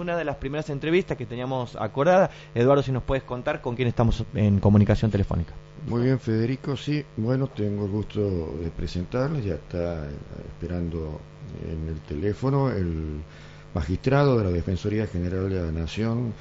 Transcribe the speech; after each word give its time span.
Una 0.00 0.16
de 0.16 0.24
las 0.24 0.36
primeras 0.36 0.70
entrevistas 0.70 1.18
que 1.18 1.26
teníamos 1.26 1.74
acordada, 1.74 2.30
Eduardo, 2.54 2.84
si 2.84 2.92
nos 2.92 3.02
puedes 3.02 3.24
contar 3.24 3.60
con 3.60 3.74
quién 3.74 3.88
estamos 3.88 4.24
en 4.32 4.60
comunicación 4.60 5.10
telefónica. 5.10 5.54
Muy 5.88 6.02
bien, 6.02 6.20
Federico, 6.20 6.76
sí, 6.76 7.04
bueno, 7.16 7.48
tengo 7.48 7.86
el 7.86 7.90
gusto 7.90 8.20
de 8.62 8.70
presentarles, 8.70 9.44
ya 9.44 9.54
está 9.54 10.04
eh, 10.04 10.12
esperando 10.50 11.20
en 11.68 11.88
el 11.88 12.00
teléfono 12.02 12.70
el 12.70 13.22
magistrado 13.74 14.38
de 14.38 14.44
la 14.44 14.50
Defensoría 14.50 15.08
General 15.08 15.50
de 15.50 15.62
la 15.64 15.72
Nación, 15.72 16.32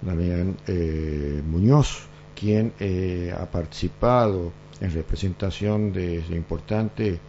Damián 0.00 0.56
eh, 0.66 1.42
Muñoz, 1.46 2.06
quien 2.34 2.72
eh, 2.80 3.34
ha 3.38 3.44
participado 3.44 4.50
en 4.80 4.94
representación 4.94 5.92
de 5.92 6.20
ese 6.20 6.34
importante 6.34 7.20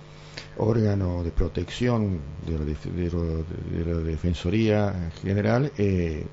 órgano 0.58 1.24
de 1.24 1.32
protección 1.32 2.20
de 2.46 2.60
la, 2.60 4.00
Defensoría 4.00 5.12
General, 5.22 5.72
eh, 5.78 6.26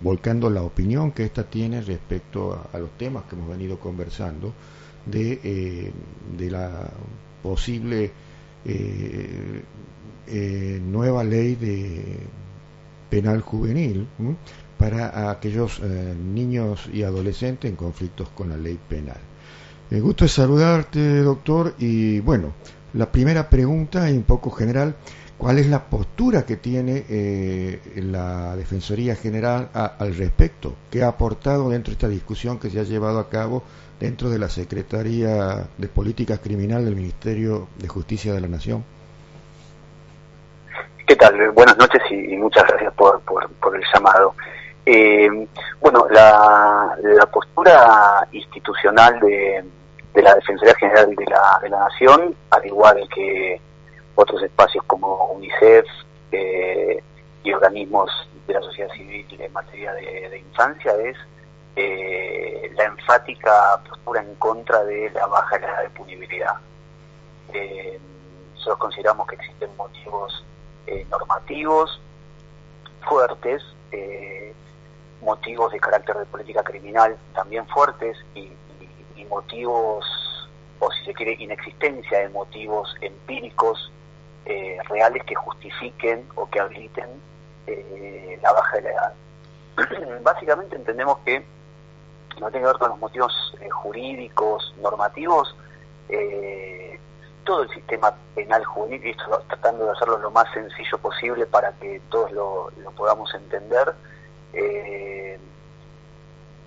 volcando 0.00 0.48
la 0.50 0.62
opinión 0.62 1.12
que 1.12 1.24
ésta 1.24 1.44
tiene 1.44 1.80
respecto 1.80 2.68
a, 2.72 2.78
los 2.78 2.90
temas 2.96 3.24
que 3.24 3.34
hemos 3.34 3.48
venido 3.48 3.78
conversando 3.78 4.52
de, 5.06 5.40
eh, 5.42 5.92
la 6.50 6.90
posible 7.42 8.10
eh, 8.64 9.62
nueva 10.84 11.24
ley 11.24 11.54
de 11.54 12.18
penal 13.10 13.40
juvenil 13.40 14.06
para 14.78 15.30
aquellos 15.30 15.80
niños 15.80 16.88
y 16.92 17.02
adolescentes 17.02 17.70
en 17.70 17.76
conflictos 17.76 18.28
con 18.30 18.50
la 18.50 18.56
ley 18.56 18.78
penal. 18.88 19.20
Me 19.88 20.00
gusta 20.00 20.26
saludarte, 20.26 21.20
doctor, 21.20 21.74
y 21.78 22.18
bueno, 22.18 22.52
la 22.96 23.06
primera 23.06 23.48
pregunta, 23.48 24.04
un 24.04 24.22
poco 24.22 24.50
general, 24.50 24.94
¿cuál 25.36 25.58
es 25.58 25.68
la 25.68 25.84
postura 25.84 26.46
que 26.46 26.56
tiene 26.56 27.04
eh, 27.08 27.80
la 27.96 28.56
Defensoría 28.56 29.14
General 29.14 29.68
al 29.74 30.16
respecto? 30.16 30.74
¿Qué 30.90 31.02
ha 31.02 31.08
aportado 31.08 31.68
dentro 31.70 31.90
de 31.90 31.94
esta 31.94 32.08
discusión 32.08 32.58
que 32.58 32.70
se 32.70 32.80
ha 32.80 32.84
llevado 32.84 33.18
a 33.18 33.28
cabo 33.28 33.62
dentro 34.00 34.30
de 34.30 34.38
la 34.38 34.48
Secretaría 34.48 35.68
de 35.76 35.88
Política 35.88 36.38
Criminal 36.38 36.84
del 36.84 36.96
Ministerio 36.96 37.68
de 37.78 37.88
Justicia 37.88 38.32
de 38.32 38.40
la 38.40 38.48
Nación? 38.48 38.82
¿Qué 41.06 41.16
tal? 41.16 41.50
Buenas 41.50 41.76
noches 41.76 42.00
y, 42.10 42.36
muchas 42.36 42.66
gracias 42.66 42.92
por, 42.94 43.20
por, 43.20 43.76
el 43.76 43.82
llamado. 43.94 44.34
Eh, 44.86 45.28
bueno, 45.80 46.06
la, 46.10 46.96
la 47.02 47.26
postura 47.26 48.26
institucional 48.32 49.20
de, 49.20 49.64
de 50.16 50.22
la 50.22 50.34
Defensoría 50.34 50.74
General 50.76 51.14
de 51.14 51.24
la, 51.26 51.58
de 51.60 51.68
la 51.68 51.78
Nación, 51.80 52.34
al 52.48 52.64
igual 52.66 53.06
que 53.14 53.60
otros 54.14 54.42
espacios 54.42 54.82
como 54.86 55.26
UNICEF 55.26 55.84
eh, 56.32 57.02
y 57.44 57.52
organismos 57.52 58.10
de 58.46 58.54
la 58.54 58.62
sociedad 58.62 58.90
civil 58.94 59.26
en 59.38 59.52
materia 59.52 59.92
de, 59.92 60.38
infancia, 60.38 60.94
es 61.04 61.18
eh, 61.76 62.72
la 62.76 62.84
enfática 62.84 63.82
postura 63.86 64.22
en 64.22 64.34
contra 64.36 64.82
de 64.84 65.10
la 65.10 65.26
baja 65.26 65.56
edad 65.56 65.82
de 65.82 65.90
punibilidad. 65.90 66.54
Eh, 67.52 68.00
nosotros 68.54 68.78
consideramos 68.78 69.26
que 69.28 69.34
existen 69.34 69.68
motivos 69.76 70.42
normativos 71.10 72.00
fuertes, 73.06 73.62
motivos 75.20 75.72
de 75.72 75.80
carácter 75.80 76.16
de 76.16 76.24
política 76.26 76.62
criminal 76.62 77.16
también 77.34 77.66
fuertes 77.66 78.16
y 78.34 78.52
motivos, 79.24 80.04
o 80.78 80.90
si 80.92 81.04
se 81.04 81.14
quiere, 81.14 81.36
inexistencia 81.38 82.20
de 82.20 82.28
motivos 82.28 82.94
empíricos 83.00 83.90
eh, 84.48 84.78
reales 84.88 85.24
que 85.24 85.34
justifiquen 85.34 86.24
o 86.36 86.48
que 86.48 86.60
habiliten 86.60 87.08
eh, 87.66 88.38
la 88.40 88.52
baja 88.52 88.76
de 88.76 88.82
la 88.82 88.90
edad. 88.90 89.14
Básicamente 90.22 90.76
entendemos 90.76 91.18
que 91.24 91.44
no 92.40 92.48
tiene 92.50 92.60
que 92.64 92.72
ver 92.72 92.78
con 92.78 92.90
los 92.90 92.98
motivos 93.00 93.56
eh, 93.60 93.68
jurídicos, 93.70 94.74
normativos, 94.80 95.56
todo 97.42 97.62
el 97.62 97.70
sistema 97.70 98.14
penal 98.34 98.64
juvenil, 98.64 99.04
y 99.04 99.10
esto 99.10 99.42
tratando 99.48 99.86
de 99.86 99.92
hacerlo 99.92 100.18
lo 100.18 100.30
más 100.30 100.52
sencillo 100.52 100.98
posible 100.98 101.46
para 101.46 101.72
que 101.72 102.00
todos 102.08 102.30
lo, 102.32 102.70
podamos 102.96 103.32
entender, 103.34 103.94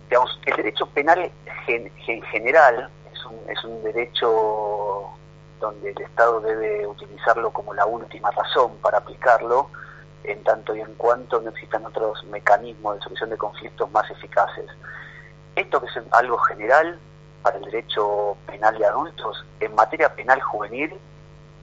digamos, 0.09 0.39
el 0.45 0.55
derecho 0.55 0.87
penal 0.87 1.31
en 1.67 2.21
general 2.23 2.89
es 3.13 3.25
un, 3.25 3.39
es 3.47 3.63
un 3.63 3.83
derecho 3.83 5.09
donde 5.59 5.91
el 5.91 6.01
Estado 6.01 6.41
debe 6.41 6.87
utilizarlo 6.87 7.51
como 7.51 7.73
la 7.73 7.85
última 7.85 8.31
razón 8.31 8.77
para 8.81 8.97
aplicarlo, 8.99 9.69
en 10.23 10.43
tanto 10.43 10.75
y 10.75 10.81
en 10.81 10.93
cuanto 10.95 11.39
no 11.41 11.49
existan 11.49 11.85
otros 11.85 12.23
mecanismos 12.25 12.95
de 12.95 13.01
solución 13.01 13.29
de 13.29 13.37
conflictos 13.37 13.91
más 13.91 14.09
eficaces. 14.09 14.65
Esto 15.55 15.79
que 15.79 15.87
es 15.87 15.93
algo 16.11 16.37
general 16.39 16.99
para 17.41 17.57
el 17.57 17.65
derecho 17.65 18.35
penal 18.45 18.77
de 18.77 18.85
adultos, 18.85 19.45
en 19.59 19.75
materia 19.75 20.13
penal 20.13 20.41
juvenil 20.41 20.93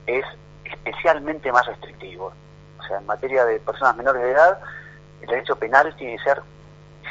es 0.07 0.25
especialmente 0.65 1.53
más 1.53 1.67
restrictivo. 1.67 2.33
O 2.79 2.83
sea, 2.83 2.99
en 2.99 3.07
materia 3.07 3.45
de 3.45 3.59
personas 3.61 3.97
menores 3.97 4.23
de 4.23 4.31
edad, 4.31 4.61
el 5.21 5.29
derecho 5.29 5.57
penal 5.57 5.95
tiene 5.97 6.17
que 6.17 6.25
ser 6.25 6.41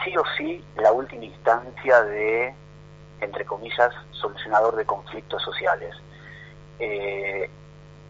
sí 0.03 0.15
o 0.17 0.23
sí 0.37 0.63
la 0.77 0.91
última 0.91 1.25
instancia 1.25 2.03
de, 2.03 2.53
entre 3.21 3.45
comillas, 3.45 3.93
solucionador 4.11 4.75
de 4.75 4.85
conflictos 4.85 5.41
sociales. 5.43 5.95
Eh, 6.79 7.49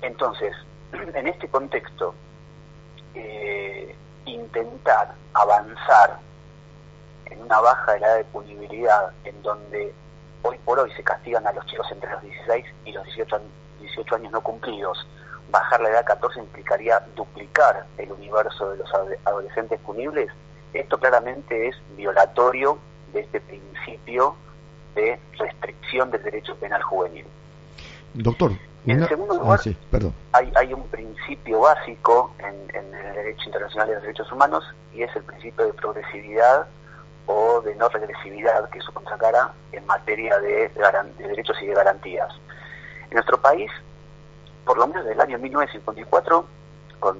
entonces, 0.01 0.55
en 0.93 1.27
este 1.27 1.47
contexto, 1.47 2.15
eh, 3.13 3.95
intentar 4.25 5.13
avanzar 5.33 6.19
en 7.25 7.41
una 7.41 7.59
baja 7.59 7.93
de 7.93 7.99
la 7.99 8.07
edad 8.07 8.17
de 8.17 8.23
punibilidad 8.25 9.11
en 9.23 9.41
donde 9.41 9.93
hoy 10.43 10.57
por 10.65 10.79
hoy 10.79 10.91
se 10.93 11.03
castigan 11.03 11.45
a 11.47 11.53
los 11.53 11.65
chicos 11.65 11.87
entre 11.91 12.11
los 12.11 12.21
16 12.21 12.65
y 12.85 12.91
los 12.91 13.03
18, 13.05 13.41
18 13.79 14.15
años 14.15 14.31
no 14.31 14.41
cumplidos, 14.41 15.07
bajar 15.49 15.81
la 15.81 15.89
edad 15.89 15.99
a 15.99 16.05
14 16.05 16.39
implicaría 16.39 16.99
duplicar 17.15 17.85
el 17.97 18.11
universo 18.11 18.71
de 18.71 18.77
los 18.77 18.89
adolescentes 19.25 19.79
punibles 19.81 20.29
esto 20.73 20.97
claramente 20.97 21.67
es 21.67 21.75
violatorio 21.95 22.77
de 23.13 23.21
este 23.21 23.39
principio 23.41 24.35
de 24.95 25.19
restricción 25.37 26.11
del 26.11 26.23
derecho 26.23 26.55
penal 26.55 26.81
juvenil. 26.83 27.25
Doctor, 28.13 28.51
en 28.85 29.07
segundo 29.07 29.35
lugar, 29.35 29.59
ah, 30.31 30.41
Hay, 30.55 30.73
un 30.73 30.87
principio 30.87 31.61
básico 31.61 32.33
en, 32.39 32.75
el 32.75 32.91
derecho 32.91 33.45
internacional 33.45 33.87
de 33.87 33.93
los 33.95 34.03
derechos 34.03 34.31
humanos 34.31 34.63
y 34.93 35.01
es 35.01 35.15
el 35.15 35.23
principio 35.23 35.65
de 35.65 35.73
progresividad 35.73 36.67
o 37.25 37.61
de 37.61 37.75
no 37.75 37.89
regresividad, 37.89 38.69
que 38.69 38.77
es 38.77 38.85
su 38.85 38.93
contracara 38.93 39.51
en 39.71 39.85
materia 39.87 40.37
de, 40.39 40.69
de 40.69 41.27
derechos 41.27 41.57
y 41.61 41.65
de 41.65 41.73
garantías. 41.73 42.31
En 43.09 43.15
nuestro 43.15 43.41
país, 43.41 43.71
por 44.65 44.77
lo 44.77 44.87
menos 44.87 45.03
desde 45.03 45.15
el 45.15 45.21
año 45.21 45.39
1954, 45.39 46.45
con 46.99 47.17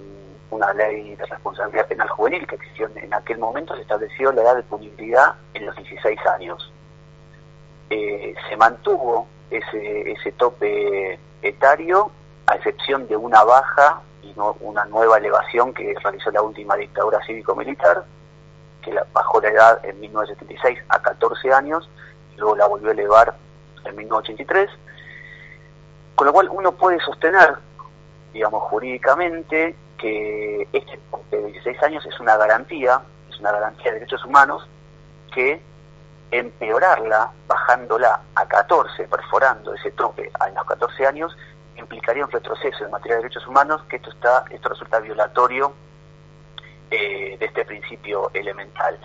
una 0.55 0.73
ley 0.73 1.15
de 1.15 1.25
responsabilidad 1.25 1.87
penal 1.87 2.09
juvenil 2.09 2.47
que 2.47 2.55
existió 2.55 2.89
en 2.95 3.13
aquel 3.13 3.37
momento, 3.37 3.75
se 3.75 3.81
estableció 3.81 4.31
la 4.31 4.41
edad 4.41 4.55
de 4.55 4.63
punibilidad 4.63 5.35
en 5.53 5.65
los 5.65 5.75
16 5.75 6.19
años. 6.27 6.71
Eh, 7.89 8.33
se 8.49 8.57
mantuvo 8.57 9.27
ese, 9.49 10.11
ese 10.11 10.31
tope 10.33 11.19
etario, 11.41 12.11
a 12.47 12.55
excepción 12.55 13.07
de 13.07 13.15
una 13.15 13.43
baja 13.43 14.01
y 14.21 14.33
no, 14.35 14.55
una 14.61 14.85
nueva 14.85 15.17
elevación 15.17 15.73
que 15.73 15.95
realizó 16.01 16.31
la 16.31 16.41
última 16.41 16.75
dictadura 16.75 17.19
cívico-militar, 17.25 18.05
que 18.81 18.95
bajó 19.13 19.41
la 19.41 19.49
edad 19.49 19.85
en 19.85 19.99
1976 19.99 20.79
a 20.89 21.01
14 21.01 21.53
años, 21.53 21.89
y 22.33 22.39
luego 22.39 22.55
la 22.55 22.67
volvió 22.67 22.89
a 22.89 22.93
elevar 22.93 23.35
en 23.83 23.95
1983, 23.95 24.69
con 26.15 26.27
lo 26.27 26.33
cual 26.33 26.49
uno 26.49 26.71
puede 26.71 26.99
sostener, 27.01 27.55
digamos, 28.33 28.63
jurídicamente 28.63 29.75
que 30.05 30.67
este 30.71 30.99
de 31.31 31.43
16 31.47 31.81
años 31.81 32.05
es 32.05 32.19
una 32.19 32.37
garantía, 32.37 33.01
es 33.27 33.39
una 33.39 33.51
garantía 33.51 33.85
de 33.85 33.99
derechos 33.99 34.23
humanos, 34.23 34.67
que 35.33 35.59
empeorarla, 36.29 37.31
bajándola 37.47 38.21
a 38.35 38.47
14, 38.47 39.07
perforando 39.07 39.73
ese 39.73 39.89
tope 39.91 40.29
a 40.39 40.49
los 40.49 40.63
14 40.65 41.07
años, 41.07 41.35
implicaría 41.75 42.23
un 42.23 42.29
retroceso 42.29 42.85
en 42.85 42.91
materia 42.91 43.15
de 43.15 43.23
derechos 43.23 43.47
humanos, 43.47 43.81
que 43.89 43.95
esto 43.95 44.11
está, 44.11 44.45
esto 44.51 44.69
resulta 44.69 44.99
violatorio 44.99 45.73
eh, 46.91 47.35
de 47.39 47.45
este 47.45 47.65
principio 47.65 48.29
elemental. 48.35 48.99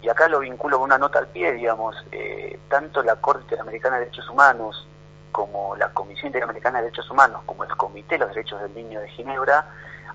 Y 0.00 0.08
acá 0.08 0.28
lo 0.28 0.40
vinculo 0.40 0.78
con 0.78 0.86
una 0.86 0.96
nota 0.96 1.18
al 1.18 1.28
pie, 1.28 1.52
digamos, 1.52 1.94
eh, 2.10 2.58
tanto 2.70 3.02
la 3.02 3.16
Corte 3.16 3.42
Interamericana 3.42 3.96
de 3.96 4.06
Derechos 4.06 4.30
Humanos 4.30 4.88
como 5.32 5.76
la 5.76 5.92
Comisión 5.92 6.28
Interamericana 6.28 6.78
de 6.78 6.84
Derechos 6.84 7.10
Humanos, 7.10 7.42
como 7.46 7.64
el 7.64 7.76
Comité 7.76 8.16
de 8.16 8.20
los 8.20 8.28
Derechos 8.28 8.60
del 8.62 8.74
Niño 8.74 9.00
de 9.00 9.08
Ginebra, 9.08 9.66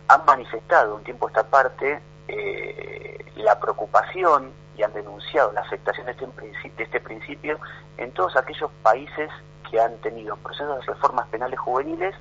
han 0.07 0.25
manifestado 0.25 0.95
un 0.95 1.03
tiempo 1.03 1.27
esta 1.27 1.43
parte 1.43 2.01
eh, 2.27 3.25
la 3.35 3.59
preocupación 3.59 4.51
y 4.77 4.83
han 4.83 4.93
denunciado 4.93 5.51
la 5.51 5.61
afectación 5.61 6.05
de 6.05 6.11
este, 6.13 6.27
de 6.75 6.83
este 6.83 6.99
principio 6.99 7.59
en 7.97 8.11
todos 8.11 8.35
aquellos 8.35 8.71
países 8.81 9.29
que 9.69 9.79
han 9.79 9.95
tenido 9.97 10.35
procesos 10.37 10.79
de 10.79 10.93
reformas 10.93 11.27
penales 11.27 11.59
juveniles 11.59 12.15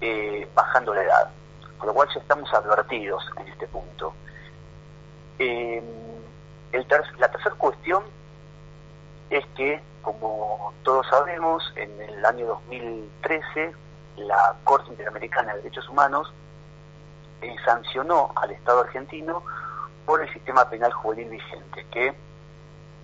eh, 0.00 0.48
bajando 0.54 0.94
la 0.94 1.02
edad. 1.02 1.30
Con 1.78 1.88
lo 1.88 1.94
cual 1.94 2.08
ya 2.12 2.20
estamos 2.20 2.52
advertidos 2.52 3.22
en 3.36 3.48
este 3.48 3.66
punto. 3.68 4.14
la 7.18 7.28
tercera 7.30 7.54
cuestión 7.56 8.04
es 9.30 9.44
que, 9.56 9.80
como 10.06 10.72
todos 10.84 11.04
sabemos, 11.08 11.72
en 11.74 12.00
el 12.00 12.24
año 12.24 12.46
2013 12.46 13.74
la 14.18 14.54
Corte 14.62 14.88
Interamericana 14.90 15.52
de 15.52 15.62
Derechos 15.62 15.88
Humanos 15.88 16.32
eh, 17.42 17.54
sancionó 17.64 18.30
al 18.36 18.52
Estado 18.52 18.82
argentino 18.82 19.42
por 20.06 20.22
el 20.22 20.32
sistema 20.32 20.70
penal 20.70 20.92
juvenil 20.92 21.28
vigente, 21.28 21.84
que 21.90 22.14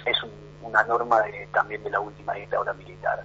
es 0.07 0.17
una 0.63 0.85
norma 0.85 1.21
de, 1.23 1.49
también 1.53 1.83
de 1.83 1.91
la 1.91 1.99
última 1.99 2.35
dictadura 2.35 2.73
militar. 2.75 3.25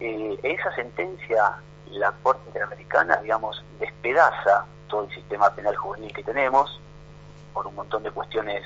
Eh, 0.00 0.36
esa 0.42 0.74
sentencia, 0.74 1.54
la 1.90 2.10
Corte 2.24 2.42
Interamericana, 2.48 3.16
digamos, 3.18 3.64
despedaza 3.78 4.66
todo 4.88 5.04
el 5.04 5.14
sistema 5.14 5.54
penal 5.54 5.76
juvenil 5.76 6.12
que 6.12 6.24
tenemos, 6.24 6.80
por 7.54 7.64
un 7.68 7.76
montón 7.76 8.02
de 8.02 8.10
cuestiones 8.10 8.64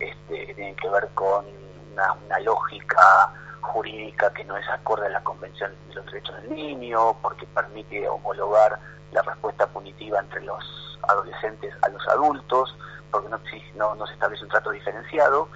este, 0.00 0.46
que 0.46 0.54
tienen 0.54 0.74
que 0.76 0.88
ver 0.88 1.06
con 1.14 1.44
una, 1.92 2.38
lógica 2.40 3.32
jurídica 3.60 4.32
que 4.32 4.44
no 4.44 4.56
es 4.56 4.68
acorde 4.68 5.06
a 5.06 5.10
la 5.10 5.22
Convención 5.22 5.72
de 5.88 5.94
los 5.94 6.06
Derechos 6.06 6.42
del 6.42 6.54
Niño, 6.54 7.16
porque 7.22 7.46
permite 7.46 8.08
homologar 8.08 8.78
la 9.12 9.22
respuesta 9.22 9.66
punitiva 9.66 10.20
entre 10.20 10.42
los 10.42 10.98
adolescentes 11.08 11.74
a 11.82 11.88
los 11.88 12.06
adultos, 12.08 12.76
porque 13.10 13.28
no, 13.28 13.38
no, 13.76 13.94
no 13.94 14.06
se 14.06 14.14
establece 14.14 14.44
un 14.44 14.50
trato 14.50 14.70
diferenciado, 14.70 15.48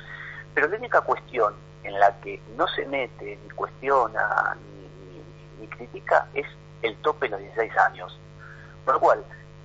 pero 0.55 0.69
la 0.69 0.77
única 0.77 1.01
cuestión 1.01 1.55
en 1.85 1.99
la 1.99 2.15
que 2.21 2.41
no 2.57 2.67
se 2.69 2.87
mete, 2.87 3.39
ni 3.43 3.51
cuestiona, 3.51 4.57
ni, 5.11 5.61
ni 5.61 5.67
critica 5.69 6.27
es 6.35 6.47
el 6.83 6.97
tope 6.99 7.27
de 7.27 7.31
los 7.31 7.41
16 7.41 7.77
años. 7.79 8.19
Por 8.85 8.95
lo 8.95 9.01
cual, 9.01 9.25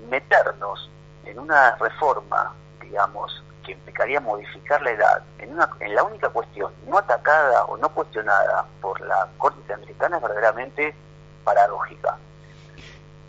meternos 0.10 0.90
en 1.26 1.40
una 1.40 1.76
reforma, 1.76 2.54
digamos, 2.82 3.44
que 3.68 3.74
implicaría 3.74 4.22
modificar 4.22 4.82
la 4.82 4.92
edad 4.92 5.22
en, 5.40 5.54
una, 5.54 5.70
en 5.82 5.94
la 5.94 6.04
única 6.04 6.30
cuestión 6.30 6.72
no 6.88 6.98
atacada 6.98 7.66
o 7.66 7.78
no 7.78 7.90
cuestionada 7.90 8.66
por 8.82 9.00
la 9.02 9.28
Corte 9.38 9.60
Interamericana 9.60 10.16
es 10.18 10.24
verdaderamente 10.24 10.96
paradójica. 11.44 12.18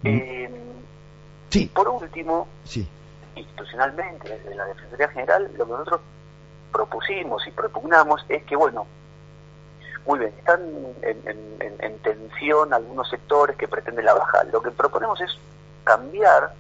Mm. 0.03 0.07
Eh, 0.07 0.51
sí. 1.51 1.67
Por 1.75 1.89
último, 1.89 2.47
sí. 2.63 2.89
institucionalmente, 3.35 4.29
desde 4.29 4.55
la 4.55 4.65
Defensoría 4.67 5.09
General, 5.09 5.51
lo 5.57 5.67
que 5.67 5.73
nosotros 5.73 6.01
propusimos 6.73 7.45
y 7.47 7.51
propugnamos 7.51 8.25
es 8.29 8.45
que, 8.45 8.55
bueno, 8.55 8.87
muy 10.07 10.21
bien, 10.21 10.33
están 10.39 10.61
en, 11.03 11.99
tensión 11.99 12.73
algunos 12.73 13.11
sectores 13.11 13.57
que 13.57 13.67
pretenden 13.67 14.05
la 14.05 14.15
baja. 14.15 14.45
Lo 14.45 14.63
que 14.63 14.71
proponemos 14.71 15.21
es 15.21 15.37
cambiar 15.85 16.53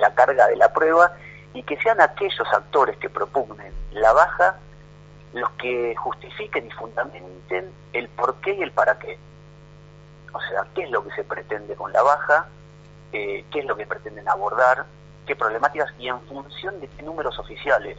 la, 0.00 0.14
carga 0.14 0.48
de 0.48 0.56
la 0.56 0.72
prueba 0.72 1.12
y 1.54 1.62
que 1.62 1.76
sean 1.78 2.00
aquellos 2.00 2.46
actores 2.52 2.96
que 2.98 3.08
propugnen 3.08 3.72
la 3.92 4.12
baja 4.12 4.56
los 5.32 5.50
que 5.52 5.94
justifiquen 5.96 6.66
y 6.66 6.70
fundamenten 6.70 7.70
el 7.92 8.08
por 8.08 8.36
qué 8.36 8.54
y 8.54 8.62
el 8.62 8.72
para 8.72 8.98
qué. 8.98 9.18
O 10.32 10.40
sea, 10.40 10.66
qué 10.74 10.82
es 10.82 10.90
lo 10.90 11.04
que 11.04 11.14
se 11.14 11.24
pretende 11.24 11.74
con 11.74 11.92
la 11.92 12.02
baja, 12.02 12.48
eh, 13.12 13.44
qué 13.50 13.60
es 13.60 13.64
lo 13.66 13.76
que 13.76 13.86
pretenden 13.86 14.28
abordar, 14.28 14.86
qué 15.26 15.36
problemáticas 15.36 15.92
y 15.98 16.08
en 16.08 16.20
función 16.22 16.80
de 16.80 16.88
qué 16.88 17.02
números 17.02 17.38
oficiales. 17.38 17.98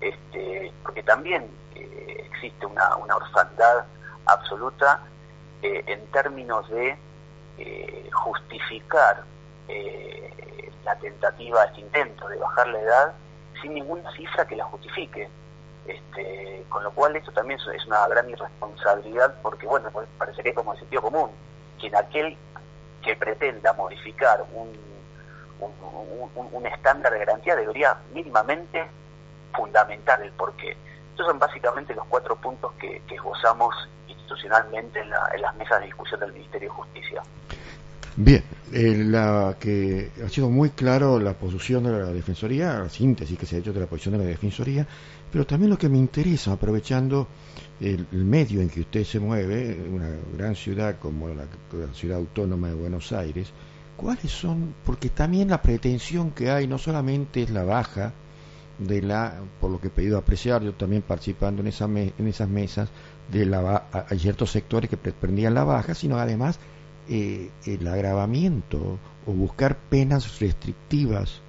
Este, 0.00 0.72
porque 0.82 1.02
también 1.02 1.50
eh, 1.74 2.26
existe 2.30 2.64
una, 2.64 2.96
una, 2.96 3.16
orfandad 3.16 3.84
absoluta 4.24 5.00
eh, 5.62 5.84
en 5.86 6.06
términos 6.06 6.68
de 6.70 6.96
justificar 8.12 9.22
la 10.84 10.96
tentativa, 10.96 11.64
este 11.64 11.80
intento 11.80 12.28
de 12.28 12.36
bajar 12.36 12.68
la 12.68 12.80
edad 12.80 13.12
sin 13.60 13.74
ninguna 13.74 14.10
cifra 14.12 14.46
que 14.46 14.56
la 14.56 14.64
justifique. 14.64 15.28
Este, 15.86 16.64
con 16.68 16.84
lo 16.84 16.90
cual 16.92 17.16
esto 17.16 17.32
también 17.32 17.58
es 17.74 17.86
una 17.86 18.06
gran 18.06 18.28
irresponsabilidad 18.28 19.34
porque, 19.42 19.66
bueno, 19.66 19.90
pues 19.90 20.06
parecería 20.18 20.54
como 20.54 20.72
el 20.72 20.78
sentido 20.78 21.02
común, 21.02 21.30
quien 21.80 21.96
aquel 21.96 22.36
que 23.02 23.16
pretenda 23.16 23.72
modificar 23.72 24.44
un, 24.52 24.78
un, 26.52 26.66
estándar 26.66 27.12
de 27.12 27.20
garantía 27.20 27.56
debería 27.56 27.96
mínimamente 28.12 28.86
fundamentar 29.54 30.22
el 30.22 30.30
porqué. 30.32 30.76
Estos 31.10 31.26
son 31.26 31.38
básicamente 31.38 31.94
los 31.94 32.06
cuatro 32.06 32.36
puntos 32.36 32.72
que, 32.74 33.02
que 33.08 33.14
esbozamos 33.14 33.74
institucionalmente 34.06 35.00
en, 35.00 35.10
en 35.34 35.42
las 35.42 35.54
mesas 35.56 35.80
de 35.80 35.86
discusión 35.86 36.20
del 36.20 36.32
Ministerio 36.32 36.68
de 36.68 36.74
Justicia. 36.74 37.22
Bien, 38.16 38.42
eh, 38.72 39.04
la 39.06 39.56
que 39.58 40.10
ha 40.24 40.28
sido 40.28 40.50
muy 40.50 40.70
claro 40.70 41.20
la 41.20 41.34
posición 41.34 41.84
de 41.84 41.92
la 41.92 42.12
Defensoría, 42.12 42.80
la 42.80 42.88
síntesis 42.88 43.38
que 43.38 43.46
se 43.46 43.56
ha 43.56 43.58
hecho 43.60 43.72
de 43.72 43.80
la 43.80 43.86
posición 43.86 44.18
de 44.18 44.24
la 44.24 44.30
Defensoría, 44.30 44.86
pero 45.30 45.46
también 45.46 45.70
lo 45.70 45.78
que 45.78 45.88
me 45.88 45.96
interesa, 45.96 46.52
aprovechando 46.52 47.28
el, 47.80 48.06
medio 48.12 48.60
en 48.60 48.68
que 48.68 48.80
usted 48.80 49.04
se 49.04 49.20
mueve, 49.20 49.78
una 49.88 50.10
gran 50.36 50.56
ciudad 50.56 50.98
como 50.98 51.28
la, 51.28 51.46
ciudad 51.94 52.18
autónoma 52.18 52.68
de 52.68 52.74
Buenos 52.74 53.12
Aires, 53.12 53.52
¿cuáles 53.96 54.32
son? 54.32 54.74
Porque 54.84 55.10
también 55.10 55.48
la 55.48 55.62
pretensión 55.62 56.32
que 56.32 56.50
hay 56.50 56.66
no 56.66 56.78
solamente 56.78 57.44
es 57.44 57.50
la 57.50 57.62
baja 57.62 58.12
de 58.80 59.02
la, 59.02 59.40
por 59.60 59.70
lo 59.70 59.80
que 59.80 59.86
he 59.86 59.90
pedido 59.90 60.18
apreciar, 60.18 60.62
yo 60.62 60.74
también 60.74 61.02
participando 61.02 61.62
en, 61.62 61.68
esa 61.68 61.84
en 61.84 62.26
esas 62.26 62.48
mesas, 62.48 62.88
de 63.30 63.46
la, 63.46 63.84
hay 64.08 64.18
ciertos 64.18 64.50
sectores 64.50 64.90
que 64.90 64.96
pretendían 64.96 65.54
la 65.54 65.62
baja, 65.62 65.94
sino 65.94 66.18
además 66.18 66.58
eh, 67.12 67.50
el 67.66 67.88
agravamiento 67.88 69.00
o 69.26 69.32
buscar 69.32 69.76
penas 69.76 70.38
restrictivas 70.38 71.40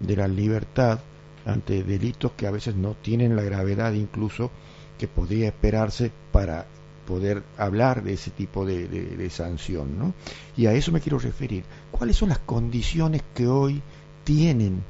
de 0.00 0.16
la 0.16 0.26
libertad 0.26 0.98
ante 1.46 1.84
delitos 1.84 2.32
que 2.32 2.48
a 2.48 2.50
veces 2.50 2.74
no 2.74 2.94
tienen 2.94 3.36
la 3.36 3.42
gravedad 3.42 3.92
incluso 3.92 4.50
que 4.98 5.06
podría 5.06 5.46
esperarse 5.46 6.10
para 6.32 6.66
poder 7.06 7.44
hablar 7.58 8.02
de 8.02 8.14
ese 8.14 8.32
tipo 8.32 8.66
de, 8.66 9.30
sanción. 9.30 9.98
¿no? 9.98 10.14
Y 10.56 10.66
a 10.66 10.72
eso 10.72 10.90
me 10.90 11.00
quiero 11.00 11.20
referir. 11.20 11.62
¿Cuáles 11.92 12.16
son 12.16 12.30
las 12.30 12.40
condiciones 12.40 13.22
que 13.34 13.46
hoy 13.46 13.82
tienen, 14.24 14.82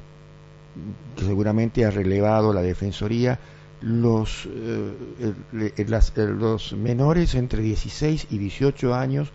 que 1.16 1.24
seguramente 1.26 1.84
ha 1.84 1.90
relevado 1.90 2.54
la 2.54 2.62
Defensoría, 2.62 3.38
los, 3.82 4.48
eh, 4.50 5.86
los 6.16 6.72
menores 6.72 7.34
entre 7.34 7.62
16 7.62 8.28
y 8.30 8.38
18 8.38 8.94
años 8.94 9.30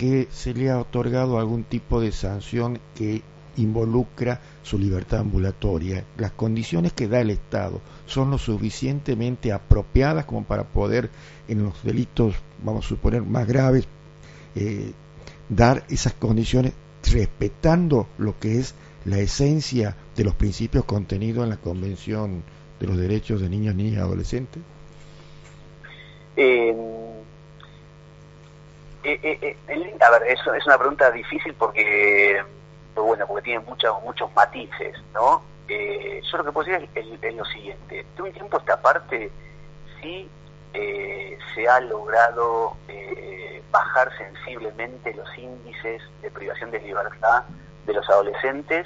que 0.00 0.28
se 0.30 0.54
le 0.54 0.70
ha 0.70 0.78
otorgado 0.78 1.38
algún 1.38 1.62
tipo 1.62 2.00
de 2.00 2.10
sanción 2.10 2.78
que 2.94 3.20
involucra 3.58 4.40
su 4.62 4.78
libertad 4.78 5.20
ambulatoria. 5.20 6.06
Las 6.16 6.30
condiciones 6.30 6.94
que 6.94 7.06
da 7.06 7.20
el 7.20 7.28
Estado 7.28 7.82
son 8.06 8.30
lo 8.30 8.38
suficientemente 8.38 9.52
apropiadas 9.52 10.24
como 10.24 10.44
para 10.44 10.64
poder, 10.64 11.10
en 11.48 11.64
los 11.64 11.84
delitos, 11.84 12.34
vamos 12.64 12.86
a 12.86 12.88
suponer, 12.88 13.20
más 13.24 13.46
graves, 13.46 13.86
eh, 14.56 14.92
dar 15.50 15.84
esas 15.90 16.14
condiciones 16.14 16.72
respetando 17.04 18.06
lo 18.16 18.38
que 18.38 18.58
es 18.58 18.74
la 19.04 19.18
esencia 19.18 19.98
de 20.16 20.24
los 20.24 20.34
principios 20.34 20.86
contenidos 20.86 21.44
en 21.44 21.50
la 21.50 21.58
Convención 21.58 22.42
de 22.80 22.86
los 22.86 22.96
Derechos 22.96 23.42
de 23.42 23.50
Niños, 23.50 23.74
Niñas 23.74 23.96
y 23.96 24.00
Adolescentes? 24.00 24.62
Eh, 26.38 26.99
eh, 29.02 29.20
eh, 29.22 29.56
eh 29.68 29.98
a 30.00 30.10
ver, 30.10 30.22
eso 30.28 30.52
es 30.54 30.66
una 30.66 30.78
pregunta 30.78 31.10
difícil 31.10 31.54
porque, 31.54 32.42
bueno, 32.94 33.26
porque 33.26 33.42
tiene 33.42 33.60
muchos 33.60 34.02
muchos 34.02 34.32
matices, 34.34 34.96
¿no? 35.14 35.42
Eh, 35.68 36.20
yo 36.30 36.38
lo 36.38 36.44
que 36.44 36.52
puedo 36.52 36.70
decir 36.70 36.88
es, 36.94 37.34
lo 37.34 37.44
siguiente. 37.46 38.04
De 38.16 38.22
un 38.22 38.32
tiempo 38.32 38.58
esta 38.58 38.80
parte 38.80 39.30
sí 40.00 40.28
eh, 40.74 41.38
se 41.54 41.68
ha 41.68 41.80
logrado 41.80 42.76
bajar 43.70 44.10
sensiblemente 44.18 45.14
los 45.14 45.38
índices 45.38 46.02
de 46.22 46.30
privación 46.32 46.72
de 46.72 46.80
libertad 46.80 47.44
de 47.86 47.92
los 47.92 48.08
adolescentes 48.10 48.84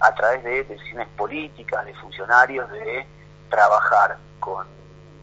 a 0.00 0.14
través 0.14 0.42
de 0.42 0.64
decisiones 0.64 1.08
políticas, 1.16 1.84
de 1.84 1.94
funcionarios, 1.96 2.70
de 2.70 3.06
trabajar 3.50 4.16
con, 4.40 4.66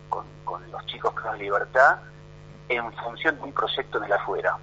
con, 0.09 0.25
con 0.45 0.69
los 0.71 0.85
chicos 0.85 1.11
con 1.13 1.37
libertad 1.39 1.97
en 2.69 2.91
función 2.93 3.35
de 3.37 3.43
un 3.43 3.53
proyecto 3.53 3.99
de 3.99 4.07
la 4.07 4.15
afuera. 4.15 4.57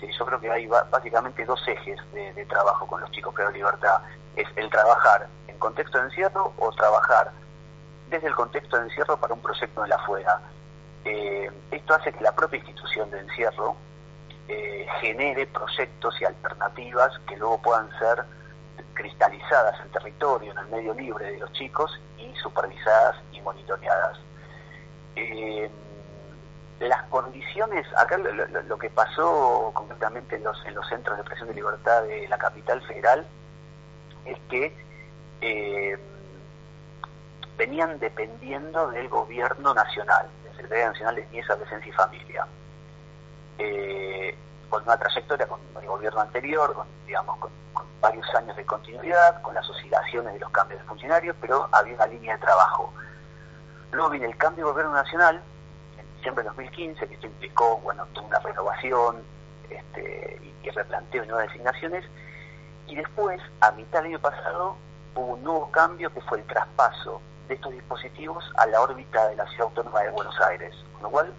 yo 0.00 0.26
creo 0.26 0.40
que 0.40 0.50
hay 0.50 0.66
básicamente 0.66 1.44
dos 1.44 1.60
ejes 1.68 1.98
de, 2.12 2.46
trabajo 2.46 2.86
con 2.86 3.00
los 3.00 3.10
chicos 3.10 3.34
de 3.34 3.52
libertad. 3.52 4.00
Es 4.36 4.48
el 4.56 4.70
trabajar 4.70 5.28
en 5.48 5.58
contexto 5.58 5.98
de 5.98 6.04
encierro 6.04 6.52
o 6.58 6.70
trabajar 6.72 7.32
desde 8.08 8.28
el 8.28 8.34
contexto 8.34 8.76
de 8.76 8.84
encierro 8.84 9.16
para 9.18 9.34
un 9.34 9.40
proyecto 9.40 9.82
de 9.82 9.88
la 9.88 9.96
afuera. 9.96 10.40
Eh, 11.04 11.50
esto 11.70 11.94
hace 11.94 12.12
que 12.12 12.22
la 12.22 12.32
propia 12.32 12.58
institución 12.58 13.10
de 13.10 13.20
encierro 13.20 13.76
eh, 14.48 14.86
genere 15.00 15.46
proyectos 15.46 16.20
y 16.20 16.24
alternativas 16.24 17.18
que 17.28 17.36
luego 17.36 17.62
puedan 17.62 17.88
ser 17.98 18.24
cristalizadas 18.94 19.80
en 19.80 19.92
territorio, 19.92 20.52
en 20.52 20.58
el 20.58 20.66
medio 20.68 20.94
libre 20.94 21.32
de 21.32 21.38
los 21.38 21.52
chicos 21.52 22.00
y 22.18 22.34
supervisadas 22.36 23.16
y 23.32 23.40
monitoreadas. 23.40 24.18
Eh, 25.16 25.70
las 26.88 27.02
condiciones, 27.04 27.86
acá 27.96 28.16
lo, 28.16 28.78
que 28.78 28.88
pasó 28.90 29.70
concretamente 29.74 30.36
en 30.36 30.44
los, 30.44 30.64
en 30.64 30.74
los 30.74 30.88
centros 30.88 31.18
de 31.18 31.24
presión 31.24 31.48
de 31.48 31.54
libertad 31.54 32.02
de 32.04 32.26
la 32.28 32.38
capital 32.38 32.80
federal 32.82 33.26
es 34.24 34.38
que 34.48 34.74
eh, 35.42 35.98
venían 37.56 37.98
dependiendo 37.98 38.90
del 38.90 39.08
gobierno 39.08 39.74
nacional, 39.74 40.26
la 40.44 40.50
Secretaría 40.52 40.88
Nacional 40.88 41.16
de 41.16 41.26
Niñez, 41.26 41.50
Adolescencia 41.50 41.90
y 41.90 41.92
Familia. 41.92 42.46
Eh, 43.58 44.34
con 44.70 44.82
una 44.84 44.96
trayectoria 44.96 45.46
con 45.46 45.60
el 45.78 45.86
gobierno 45.86 46.20
anterior, 46.20 46.72
con, 46.72 46.86
digamos, 47.06 47.38
con, 47.38 47.50
varios 48.00 48.26
años 48.34 48.56
de 48.56 48.64
continuidad, 48.64 49.42
con 49.42 49.54
las 49.54 49.68
oscilaciones 49.68 50.32
de 50.32 50.40
los 50.40 50.50
cambios 50.50 50.80
de 50.80 50.86
funcionarios, 50.86 51.36
pero 51.38 51.68
había 51.70 51.94
una 51.96 52.06
línea 52.06 52.34
de 52.34 52.40
trabajo. 52.40 52.90
Luego 53.92 54.08
viene 54.08 54.26
el 54.26 54.36
cambio 54.38 54.64
de 54.64 54.70
gobierno 54.70 54.94
nacional, 54.94 55.42
diciembre 56.20 56.44
de 56.44 56.50
2015, 56.50 57.08
que 57.08 57.14
esto 57.14 57.26
implicó, 57.26 57.78
bueno, 57.78 58.06
toda 58.12 58.26
una 58.26 58.38
renovación 58.40 59.22
este, 59.70 60.40
y, 60.62 60.70
replanteo 60.70 61.22
de 61.22 61.28
nuevas 61.28 61.48
designaciones, 61.48 62.04
y 62.86 62.94
después, 62.94 63.40
a 63.60 63.72
mitad 63.72 64.00
del 64.02 64.12
año 64.12 64.20
pasado, 64.20 64.76
hubo 65.14 65.34
un 65.34 65.42
nuevo 65.42 65.70
cambio 65.70 66.12
que 66.12 66.20
fue 66.20 66.38
el 66.38 66.44
traspaso 66.44 67.20
de 67.48 67.54
estos 67.54 67.72
dispositivos 67.72 68.44
a 68.56 68.66
la 68.66 68.80
órbita 68.80 69.28
de 69.28 69.36
la 69.36 69.46
Ciudad 69.46 69.68
Autónoma 69.68 70.02
de 70.02 70.10
Buenos 70.10 70.38
Aires, 70.42 70.74
con 70.92 71.02
lo 71.04 71.10
cual 71.10 71.32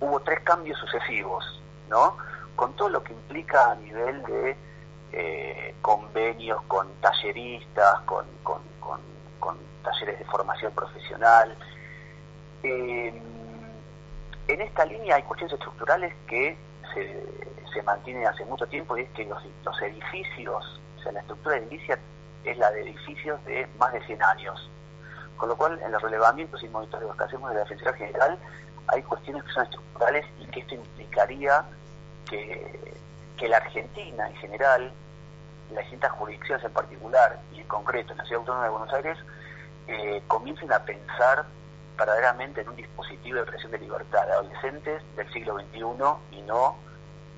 hubo 0.00 0.20
tres 0.20 0.40
cambios 0.40 0.78
sucesivos, 0.78 1.60
¿no? 1.90 2.16
Con 2.56 2.74
todo 2.74 2.88
lo 2.88 3.02
que 3.02 3.12
implica 3.12 3.72
a 3.72 3.74
nivel 3.74 4.22
de 4.22 4.56
eh, 5.12 5.74
convenios 5.82 6.62
con 6.62 6.88
talleristas, 7.00 8.00
con, 8.02 8.26
con, 8.42 8.58
talleres 9.82 10.18
de 10.18 10.24
formación 10.26 10.72
profesional. 10.72 11.56
Eh, 12.62 13.22
en 14.48 14.62
esta 14.62 14.84
línea 14.86 15.16
hay 15.16 15.22
cuestiones 15.22 15.54
estructurales 15.54 16.12
que 16.26 16.56
se, 16.94 17.24
se 17.72 17.82
mantienen 17.82 18.26
hace 18.26 18.44
mucho 18.46 18.66
tiempo 18.66 18.96
y 18.96 19.02
es 19.02 19.10
que 19.10 19.26
los, 19.26 19.42
edificios, 19.82 20.80
o 20.98 21.02
sea, 21.02 21.12
la 21.12 21.20
estructura 21.20 21.58
edilicia 21.58 21.98
es 22.44 22.56
la 22.56 22.70
de 22.70 22.82
edificios 22.82 23.44
de 23.44 23.68
más 23.78 23.92
de 23.92 24.04
100 24.06 24.22
años. 24.22 24.70
Con 25.36 25.50
lo 25.50 25.56
cual, 25.56 25.80
en 25.80 25.92
los 25.92 26.02
relevamientos 26.02 26.62
y 26.62 26.68
monitoreos 26.68 27.14
que 27.16 27.24
hacemos 27.24 27.50
de 27.50 27.56
la 27.56 27.60
Defensoría 27.60 27.92
General, 27.94 28.38
hay 28.88 29.02
cuestiones 29.02 29.44
que 29.44 29.52
son 29.52 29.64
estructurales 29.64 30.26
y 30.40 30.46
que 30.46 30.60
esto 30.60 30.74
implicaría 30.74 31.64
que, 32.28 32.94
que 33.36 33.48
la 33.48 33.58
Argentina 33.58 34.28
en 34.28 34.36
general, 34.36 34.92
las 35.72 35.84
distintas 35.84 36.10
jurisdicciones 36.12 36.64
en 36.64 36.72
particular 36.72 37.38
y 37.52 37.60
en 37.60 37.68
concreto 37.68 38.12
en 38.12 38.18
la 38.18 38.24
Ciudad 38.24 38.40
Autónoma 38.40 38.64
de 38.64 38.70
Buenos 38.70 38.92
Aires, 38.94 39.18
eh, 39.86 40.22
comiencen 40.26 40.72
a 40.72 40.80
pensar 40.80 41.44
verdaderamente 41.98 42.60
en 42.60 42.68
un 42.68 42.76
dispositivo 42.76 43.40
de 43.40 43.46
creación 43.46 43.72
de 43.72 43.78
libertad 43.78 44.24
de 44.26 44.32
adolescentes 44.32 45.02
del 45.16 45.32
siglo 45.32 45.58
XXI 45.58 46.38
y 46.38 46.42
no 46.42 46.76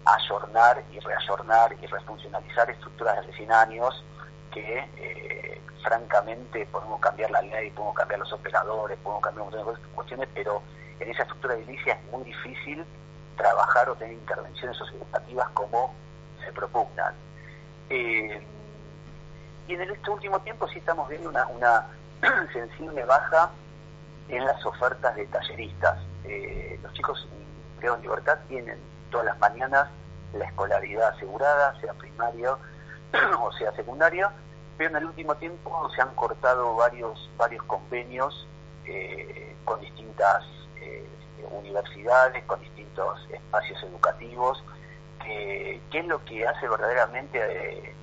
ayornar 0.04 0.84
y 0.92 1.00
reayornar 1.00 1.74
y 1.80 1.86
refuncionalizar 1.86 2.68
estructuras 2.70 3.16
de 3.16 3.22
recién 3.22 3.50
años 3.52 4.04
que 4.52 4.88
eh, 4.96 5.60
francamente 5.82 6.66
podemos 6.66 7.00
cambiar 7.00 7.30
la 7.30 7.42
ley, 7.42 7.70
podemos 7.70 7.94
cambiar 7.94 8.20
los 8.20 8.32
operadores, 8.32 8.98
podemos 8.98 9.22
cambiar 9.22 9.46
un 9.46 9.54
montón 9.54 9.74
de 9.74 9.88
cuestiones, 9.94 10.28
pero 10.34 10.62
en 10.98 11.10
esa 11.10 11.22
estructura 11.22 11.54
edilicia 11.54 11.94
es 11.94 12.12
muy 12.12 12.24
difícil 12.24 12.84
trabajar 13.36 13.88
o 13.88 13.94
tener 13.94 14.12
intervenciones 14.12 14.76
socioeducativas 14.76 15.48
como 15.50 15.94
se 16.44 16.52
propugnan. 16.52 17.14
Eh, 17.88 18.42
y 19.68 19.74
en 19.74 19.80
este 19.82 20.10
último 20.10 20.40
tiempo 20.40 20.68
sí 20.68 20.78
estamos 20.78 21.08
viendo 21.08 21.30
una, 21.30 21.46
una 21.46 21.86
sensible 22.52 23.04
baja 23.04 23.50
en 24.30 24.44
las 24.44 24.64
ofertas 24.64 25.14
de 25.16 25.26
talleristas. 25.26 25.98
Eh, 26.24 26.78
los 26.82 26.92
chicos 26.92 27.26
creo 27.78 27.94
en 27.96 28.02
libertad 28.02 28.38
tienen 28.48 28.78
todas 29.10 29.26
las 29.26 29.38
mañanas 29.38 29.88
la 30.32 30.44
escolaridad 30.44 31.08
asegurada, 31.08 31.78
sea 31.80 31.92
primario 31.94 32.58
o 33.40 33.52
sea 33.52 33.72
secundario, 33.72 34.30
pero 34.78 34.90
en 34.90 34.96
el 34.96 35.06
último 35.06 35.34
tiempo 35.36 35.90
se 35.94 36.00
han 36.00 36.14
cortado 36.14 36.76
varios, 36.76 37.28
varios 37.36 37.64
convenios 37.64 38.46
eh, 38.86 39.56
con 39.64 39.80
distintas 39.80 40.44
universidades, 41.52 42.44
con 42.44 42.60
distintos 42.60 43.20
espacios 43.30 43.82
educativos, 43.82 44.62
que, 45.22 45.80
es 45.92 46.06
lo 46.06 46.24
que 46.24 46.46
hace 46.46 46.68
verdaderamente 46.68 47.38
eh, 47.38 47.94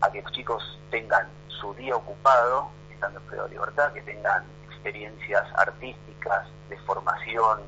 a 0.00 0.10
que 0.10 0.22
los 0.22 0.32
chicos 0.32 0.78
tengan 0.90 1.28
su 1.48 1.74
día 1.74 1.96
ocupado, 1.96 2.68
estando 2.90 3.20
en 3.20 3.42
de 3.42 3.48
libertad, 3.48 3.92
que 3.92 4.02
tengan 4.02 4.44
experiencias 4.84 5.46
artísticas, 5.56 6.46
de 6.68 6.76
formación, 6.80 7.60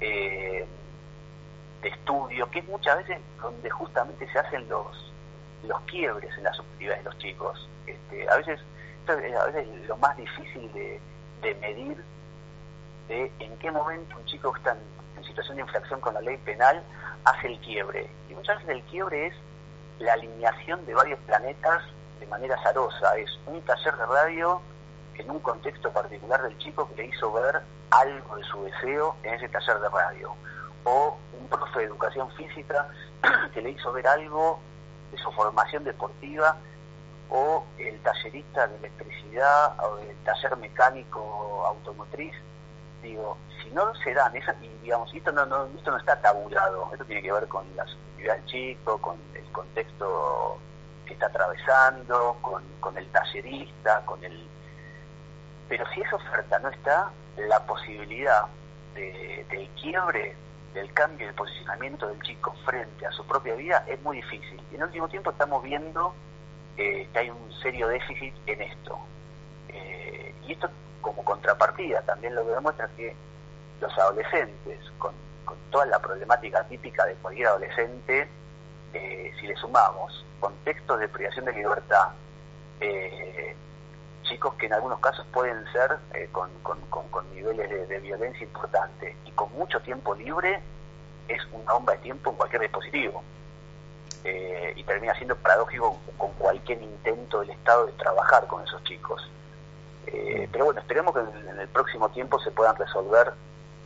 eh, 0.00 0.66
de 1.82 1.88
estudio, 1.88 2.50
que 2.50 2.60
es 2.60 2.64
muchas 2.66 2.96
veces 2.96 3.18
donde 3.42 3.68
justamente 3.68 4.26
se 4.32 4.38
hacen 4.38 4.66
los, 4.66 5.12
los 5.64 5.78
quiebres 5.82 6.34
en 6.38 6.44
las 6.44 6.56
subjetividades 6.56 7.04
de 7.04 7.10
los 7.10 7.18
chicos. 7.18 7.68
Este, 7.86 8.28
a 8.28 8.36
veces 8.36 8.60
a 9.08 9.44
veces 9.46 9.68
lo 9.86 9.96
más 9.98 10.16
difícil 10.16 10.72
de, 10.72 11.00
medir 11.60 12.02
de 13.06 13.30
en 13.38 13.56
qué 13.58 13.70
momento 13.70 14.16
un 14.16 14.24
chico 14.24 14.50
que 14.52 14.58
está 14.58 14.72
en, 15.16 15.24
situación 15.24 15.56
de 15.56 15.62
infracción 15.62 16.00
con 16.00 16.14
la 16.14 16.20
ley 16.20 16.38
penal 16.38 16.82
hace 17.24 17.48
el 17.48 17.58
quiebre. 17.60 18.08
Y 18.30 18.34
muchas 18.34 18.56
veces 18.58 18.76
el 18.76 18.82
quiebre 18.84 19.26
es 19.26 19.34
la 19.98 20.14
alineación 20.14 20.84
de 20.86 20.94
varios 20.94 21.18
planetas 21.20 21.82
de 22.18 22.26
manera 22.26 22.54
azarosa. 22.56 23.16
Es 23.18 23.38
un 23.46 23.60
taller 23.62 23.96
de 23.96 24.06
radio 24.06 24.62
en 25.18 25.30
un 25.30 25.40
contexto 25.40 25.90
particular 25.92 26.42
del 26.42 26.56
chico 26.58 26.88
que 26.88 27.02
le 27.02 27.06
hizo 27.06 27.32
ver 27.32 27.60
algo 27.90 28.36
de 28.36 28.44
su 28.44 28.64
deseo 28.64 29.16
en 29.22 29.34
ese 29.34 29.48
taller 29.48 29.78
de 29.80 29.88
radio. 29.88 30.34
O 30.84 31.16
un 31.38 31.48
profe 31.48 31.80
de 31.80 31.84
educación 31.86 32.30
física 32.32 32.88
que 33.54 33.62
le 33.62 33.70
hizo 33.70 33.92
ver 33.92 34.06
algo 34.06 34.60
de 35.10 35.18
su 35.18 35.30
formación 35.32 35.84
deportiva 35.84 36.56
o 37.28 37.64
el 37.78 38.00
tallerista 38.00 38.66
de 38.68 38.76
electricidad 38.76 39.78
o 39.84 39.98
el 39.98 40.16
taller 40.24 40.56
mecánico 40.56 41.64
automotriz 41.66 42.34
digo, 43.02 43.36
si 43.62 43.70
no 43.70 43.94
se 43.96 44.14
dan 44.14 44.34
esas, 44.36 44.56
y 44.62 44.68
digamos, 44.82 45.12
esto 45.14 45.32
no, 45.32 45.46
no, 45.46 45.66
esto 45.76 45.90
no 45.90 45.96
está 45.96 46.20
tabulado, 46.20 46.88
esto 46.92 47.04
tiene 47.04 47.22
que 47.22 47.32
ver 47.32 47.46
con 47.48 47.64
la 47.76 47.86
subjetividad 47.86 48.36
del 48.36 48.46
chico, 48.46 48.98
con 48.98 49.16
el 49.34 49.44
contexto 49.52 50.58
que 51.04 51.14
está 51.14 51.26
atravesando, 51.26 52.36
con, 52.42 52.62
con 52.80 52.96
el 52.98 53.06
tallerista, 53.08 54.02
con 54.04 54.22
el... 54.24 54.46
Pero 55.68 55.84
si 55.92 56.00
esa 56.00 56.16
oferta 56.16 56.58
no 56.58 56.68
está, 56.68 57.10
la 57.36 57.60
posibilidad 57.66 58.46
de, 58.94 59.44
del 59.50 59.68
quiebre, 59.80 60.34
del 60.74 60.92
cambio 60.92 61.26
de 61.26 61.32
posicionamiento 61.32 62.06
del 62.06 62.20
chico 62.22 62.54
frente 62.64 63.06
a 63.06 63.12
su 63.12 63.26
propia 63.26 63.54
vida 63.54 63.84
es 63.86 64.00
muy 64.02 64.16
difícil. 64.16 64.60
Y 64.70 64.74
en 64.74 64.82
el 64.82 64.88
último 64.88 65.08
tiempo 65.08 65.30
estamos 65.30 65.62
viendo 65.62 66.14
eh, 66.76 67.08
que 67.12 67.18
hay 67.18 67.30
un 67.30 67.52
serio 67.62 67.88
déficit 67.88 68.34
en 68.46 68.62
esto. 68.62 68.98
Eh, 69.68 70.34
y 70.46 70.52
esto 70.52 70.68
como 71.00 71.24
contrapartida 71.24 72.02
también 72.02 72.34
lo 72.34 72.44
que 72.44 72.52
demuestra 72.52 72.88
que 72.96 73.14
los 73.80 73.98
adolescentes, 73.98 74.78
con, 74.98 75.14
toda 75.70 75.86
la 75.86 75.98
problemática 75.98 76.64
típica 76.64 77.04
de 77.04 77.14
cualquier 77.14 77.48
adolescente, 77.48 78.28
eh, 78.92 79.32
si 79.38 79.46
le 79.46 79.56
sumamos 79.56 80.24
contextos 80.40 80.98
de 81.00 81.08
privación 81.08 81.44
de 81.44 81.52
libertad, 81.52 82.08
eh, 82.80 83.54
chicos 84.28 84.54
que 84.54 84.66
en 84.66 84.74
algunos 84.74 85.00
casos 85.00 85.26
pueden 85.32 85.64
ser 85.72 85.96
eh, 86.14 86.28
con, 86.32 86.50
niveles 87.34 87.88
de, 87.88 87.98
violencia 88.00 88.44
importantes 88.44 89.14
y 89.24 89.30
con 89.32 89.52
mucho 89.52 89.80
tiempo 89.80 90.14
libre, 90.14 90.60
es 91.28 91.42
una 91.52 91.72
bomba 91.74 91.92
de 91.94 91.98
tiempo 91.98 92.30
en 92.30 92.36
cualquier 92.36 92.62
dispositivo. 92.62 93.22
y 94.24 94.82
termina 94.84 95.14
siendo 95.14 95.36
paradójico 95.36 95.98
con 96.18 96.32
cualquier 96.34 96.82
intento 96.82 97.40
del 97.40 97.50
Estado 97.50 97.86
de 97.86 97.92
trabajar 97.92 98.46
con 98.46 98.62
esos 98.64 98.82
chicos. 98.84 99.30
Eh, 100.06 100.48
pero 100.52 100.66
bueno, 100.66 100.80
esperemos 100.80 101.14
que 101.14 101.20
en, 101.20 101.58
el 101.58 101.68
próximo 101.68 102.08
tiempo 102.10 102.38
se 102.40 102.50
puedan 102.50 102.76
resolver 102.76 103.32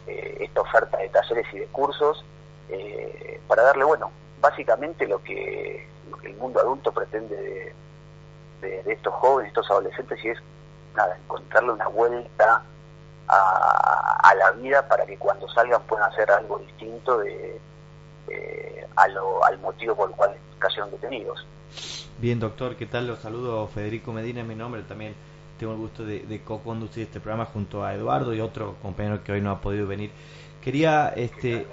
eh, 0.07 0.39
esta 0.41 0.61
oferta 0.61 0.99
de 0.99 1.09
talleres 1.09 1.47
y 1.53 1.59
de 1.61 1.67
cursos 1.67 2.25
eh, 2.69 3.41
para 3.49 3.63
darle, 3.63 3.85
bueno, 3.85 4.11
básicamente 4.41 5.07
lo 5.07 5.23
que, 5.23 5.87
el 6.23 6.35
mundo 6.37 6.61
adulto 6.61 6.93
pretende 6.93 7.37
de, 7.37 7.75
estos 8.63 9.15
jóvenes, 9.15 9.49
estos 9.49 9.71
adolescentes, 9.71 10.25
y 10.25 10.29
es, 10.29 10.39
nada, 10.95 11.17
encontrarle 11.17 11.73
una 11.73 11.89
vuelta 11.89 12.63
a, 13.29 14.35
la 14.37 14.53
vida 14.53 14.87
para 14.89 15.05
que 15.05 15.19
cuando 15.19 15.49
salgan 15.49 15.83
puedan 15.83 16.11
hacer 16.11 16.31
algo 16.31 16.59
distinto 16.59 17.19
de, 17.19 17.61
al 18.97 19.59
motivo 19.59 19.95
por 19.95 20.11
el 20.11 20.17
cual 20.17 20.35
cayeron 20.59 20.91
detenidos. 20.91 21.47
Bien, 22.19 22.39
doctor, 22.39 22.77
¿qué 22.77 22.87
tal? 22.87 23.07
Los 23.07 23.21
saludo 23.21 23.67
Federico 23.69 24.13
Medina, 24.13 24.43
mi 24.45 24.55
nombre 24.55 24.83
también 24.83 25.15
tengo 25.61 25.75
el 25.75 25.79
gusto 25.79 26.05
de, 26.05 26.41
co-conducir 26.43 27.03
este 27.05 27.21
programa 27.21 27.45
junto 27.45 27.85
a 27.85 27.95
Eduardo 27.95 28.33
y 28.33 28.41
otro 28.41 28.77
compañero 28.81 29.23
que 29.23 29.33
hoy 29.33 29.43
no 29.43 29.51
ha 29.51 29.61
podido 29.61 29.87
venir. 29.87 30.11
Quería, 30.63 31.09
este, 31.17 31.67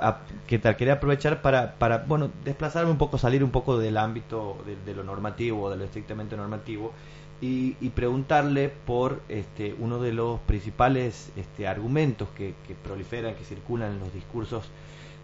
¿qué 0.48 0.60
tal? 0.60 0.78
Quería 0.78 0.94
aprovechar 0.94 1.42
para, 1.42 1.74
para, 1.74 2.00
bueno, 2.00 2.32
desplazarme 2.46 2.90
un 2.90 2.98
poco, 2.98 3.18
salir 3.18 3.44
un 3.44 3.52
poco 3.52 3.78
del 3.78 3.98
ámbito 3.98 4.58
de, 4.86 4.96
lo 4.96 5.04
normativo, 5.04 5.70
de 5.70 5.76
lo 5.76 5.84
estrictamente 5.84 6.38
normativo, 6.38 6.94
y, 7.42 7.74
preguntarle 7.90 8.70
por 8.70 9.22
este, 9.28 9.76
uno 9.78 10.00
de 10.00 10.14
los 10.14 10.40
principales 10.42 11.32
este, 11.36 11.68
argumentos 11.68 12.30
que, 12.30 12.56
que 12.66 12.76
proliferan, 12.76 13.36
que 13.36 13.44
circulan 13.44 13.92
en 13.92 14.00
los 14.00 14.14
discursos 14.14 14.70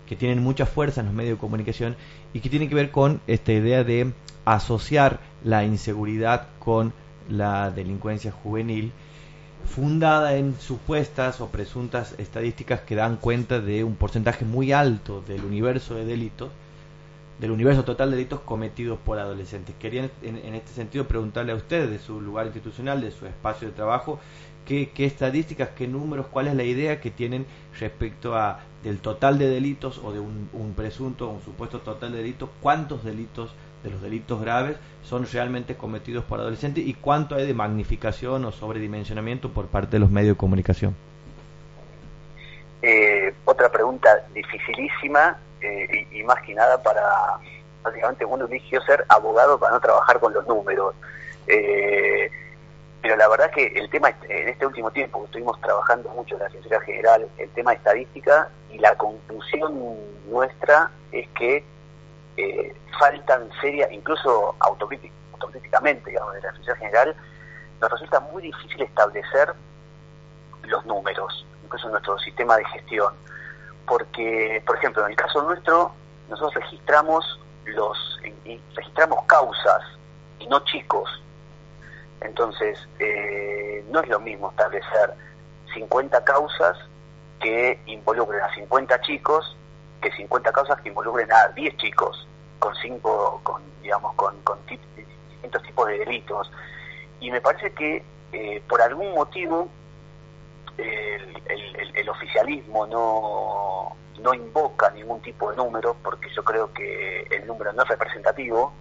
que 0.07 0.15
tienen 0.15 0.43
mucha 0.43 0.65
fuerza 0.65 1.01
en 1.01 1.07
los 1.07 1.15
medios 1.15 1.37
de 1.37 1.39
comunicación 1.39 1.95
y 2.33 2.41
que 2.41 2.49
tiene 2.49 2.67
que 2.67 2.75
ver 2.75 2.91
con 2.91 3.21
esta 3.27 3.53
idea 3.53 3.83
de 3.83 4.11
asociar 4.45 5.19
la 5.43 5.63
inseguridad 5.63 6.47
con 6.59 6.93
la 7.29 7.71
delincuencia 7.71 8.31
juvenil 8.31 8.91
fundada 9.65 10.35
en 10.35 10.55
supuestas 10.59 11.41
o 11.41 11.47
presuntas 11.47 12.15
estadísticas 12.17 12.81
que 12.81 12.95
dan 12.95 13.17
cuenta 13.17 13.59
de 13.59 13.83
un 13.83 13.95
porcentaje 13.95 14.45
muy 14.45 14.71
alto 14.71 15.21
del 15.21 15.43
universo 15.43 15.95
de 15.95 16.05
delitos, 16.05 16.51
del 17.39 17.51
universo 17.51 17.83
total 17.83 18.11
de 18.11 18.17
delitos 18.17 18.41
cometidos 18.41 18.99
por 18.99 19.19
adolescentes. 19.19 19.75
Quería 19.79 20.09
en, 20.21 20.55
este 20.55 20.71
sentido 20.73 21.07
preguntarle 21.07 21.53
a 21.53 21.55
usted 21.55 21.89
de 21.89 21.99
su 21.99 22.21
lugar 22.21 22.45
institucional, 22.45 23.01
de 23.01 23.11
su 23.11 23.25
espacio 23.25 23.67
de 23.67 23.73
trabajo, 23.73 24.19
qué, 24.65 24.91
estadísticas, 24.97 25.69
qué 25.75 25.87
números, 25.87 26.27
cuál 26.27 26.47
es 26.47 26.55
la 26.55 26.63
idea 26.63 27.01
que 27.01 27.11
tienen 27.11 27.45
respecto 27.79 28.35
a 28.35 28.59
del 28.83 28.99
total 28.99 29.39
de 29.39 29.47
delitos 29.47 29.99
o 30.03 30.11
de 30.11 30.19
un, 30.19 30.49
un 30.53 30.73
presunto 30.73 31.29
o 31.29 31.33
un 31.33 31.41
supuesto 31.41 31.79
total 31.79 32.11
de 32.11 32.17
delitos, 32.19 32.49
cuántos 32.61 33.03
delitos 33.03 33.51
de 33.83 33.89
los 33.89 34.01
delitos 34.01 34.41
graves 34.41 34.77
son 35.03 35.27
realmente 35.31 35.75
cometidos 35.75 36.23
por 36.23 36.39
adolescentes 36.39 36.85
y 36.85 36.93
cuánto 36.93 37.35
hay 37.35 37.45
de 37.45 37.53
magnificación 37.53 38.45
o 38.45 38.51
sobredimensionamiento 38.51 39.49
por 39.49 39.67
parte 39.67 39.91
de 39.91 39.99
los 39.99 40.09
medios 40.09 40.35
de 40.35 40.37
comunicación. 40.37 40.95
Eh, 42.81 43.33
otra 43.45 43.69
pregunta 43.71 44.09
dificilísima 44.33 45.37
eh, 45.61 46.07
y, 46.11 46.23
más 46.23 46.41
que 46.41 46.53
nada 46.53 46.81
para, 46.81 47.01
básicamente 47.81 48.25
uno 48.25 48.45
eligió 48.45 48.81
ser 48.81 49.05
abogado 49.07 49.57
para 49.59 49.73
no 49.73 49.79
trabajar 49.79 50.19
con 50.19 50.33
los 50.33 50.45
números. 50.47 50.95
Eh, 51.47 52.29
pero 53.01 53.17
la 53.17 53.27
verdad 53.27 53.51
que 53.51 53.67
el 53.67 53.89
tema, 53.89 54.13
en 54.29 54.47
este 54.47 54.65
último 54.65 54.89
tiempo, 54.91 55.25
estuvimos 55.25 55.59
trabajando 55.59 56.09
mucho 56.09 56.35
en 56.35 56.43
la 56.43 56.49
ciencia 56.49 56.79
general, 56.81 57.27
el 57.37 57.49
tema 57.49 57.73
estadística, 57.73 58.49
y 58.71 58.79
la 58.79 58.95
conclusión 58.95 59.97
nuestra 60.29 60.89
es 61.11 61.27
que 61.37 61.63
eh, 62.37 62.75
faltan 62.99 63.49
serias, 63.61 63.91
incluso 63.91 64.55
autocríticamente, 64.59 66.09
digamos, 66.09 66.33
de 66.33 66.41
la 66.41 66.53
sociedad 66.53 66.77
general, 66.77 67.15
nos 67.81 67.91
resulta 67.91 68.19
muy 68.19 68.43
difícil 68.43 68.81
establecer 68.81 69.53
los 70.63 70.85
números, 70.85 71.45
incluso 71.63 71.87
en 71.87 71.91
nuestro 71.91 72.17
sistema 72.19 72.57
de 72.57 72.65
gestión. 72.65 73.13
Porque, 73.85 74.63
por 74.65 74.77
ejemplo, 74.77 75.03
en 75.05 75.11
el 75.11 75.17
caso 75.17 75.41
nuestro, 75.43 75.93
nosotros 76.29 76.53
registramos 76.55 77.39
los 77.65 77.97
registramos 78.75 79.23
causas 79.25 79.81
y 80.39 80.47
no 80.47 80.63
chicos. 80.65 81.21
Entonces, 82.21 82.79
eh, 82.99 83.85
no 83.89 83.99
es 83.99 84.07
lo 84.07 84.19
mismo 84.19 84.49
establecer 84.49 85.13
50 85.73 86.23
causas 86.23 86.77
que 87.39 87.79
involucren 87.85 88.41
a 88.41 88.53
50 88.55 89.01
chicos 89.01 89.57
que 90.03 90.11
50 90.11 90.51
causas 90.51 90.79
que 90.81 90.89
involucren 90.89 91.31
a 91.31 91.47
10 91.49 91.77
chicos 91.77 92.27
con 92.59 92.75
cinco, 92.75 93.39
con, 93.43 93.61
digamos, 93.81 94.13
con, 94.15 94.39
con 94.41 94.59
distintos 94.67 95.63
tipos 95.63 95.87
de 95.87 95.99
delitos. 95.99 96.51
Y 97.19 97.31
me 97.31 97.41
parece 97.41 97.73
que 97.73 98.03
eh, 98.33 98.61
por 98.67 98.81
algún 98.81 99.13
motivo 99.13 99.69
el, 100.77 102.09
oficialismo 102.09 102.85
no, 102.87 103.95
no 104.21 104.33
invoca 104.33 104.89
ningún 104.91 105.21
tipo 105.21 105.51
de 105.51 105.57
número, 105.57 105.95
porque 106.03 106.29
yo 106.29 106.43
creo 106.43 106.73
que 106.73 107.21
el 107.31 107.47
número 107.47 107.71
no 107.73 107.83
es 107.83 107.89
representativo. 107.89 108.73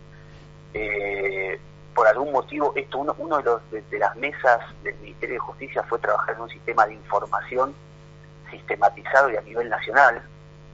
Eh, 0.75 1.59
por 1.95 2.07
algún 2.07 2.33
motivo, 2.33 2.73
esto 2.75 2.99
uno, 2.99 3.15
uno 3.19 3.39
de, 3.39 3.45
los, 3.45 3.71
de, 3.71 3.99
las 3.99 4.17
mesas 4.17 4.61
del 4.83 4.95
Ministerio 4.97 5.35
de 5.35 5.41
Justicia 5.41 5.83
fue 5.85 5.99
trabajar 5.99 6.35
en 6.35 6.43
un 6.43 6.49
sistema 6.49 6.87
de 6.87 6.95
información 6.95 7.75
sistematizado 8.51 9.31
y 9.31 9.37
a 9.37 9.41
nivel 9.43 9.69
nacional, 9.69 10.23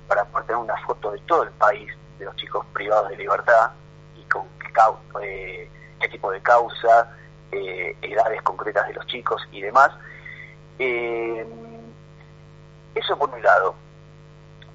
para 0.08 0.24
poder 0.24 0.46
tener 0.46 0.62
una 0.62 0.76
foto 0.84 1.12
de 1.12 1.18
todo 1.20 1.44
el 1.44 1.50
país 1.50 1.92
de 2.18 2.24
los 2.24 2.34
chicos 2.36 2.64
privados 2.72 3.10
de 3.10 3.16
libertad 3.18 3.70
y 4.16 4.22
con 4.24 4.46
qué, 4.58 4.68
eh, 5.22 5.70
tipo 6.10 6.30
de 6.30 6.40
causa, 6.40 7.14
eh, 7.52 7.96
edades 8.02 8.42
concretas 8.42 8.88
de 8.88 8.94
los 8.94 9.06
chicos 9.06 9.46
y 9.52 9.60
demás. 9.60 9.90
Eh, 10.78 11.46
eso 12.94 13.16
por 13.16 13.30
un 13.30 13.42
lado. 13.42 13.74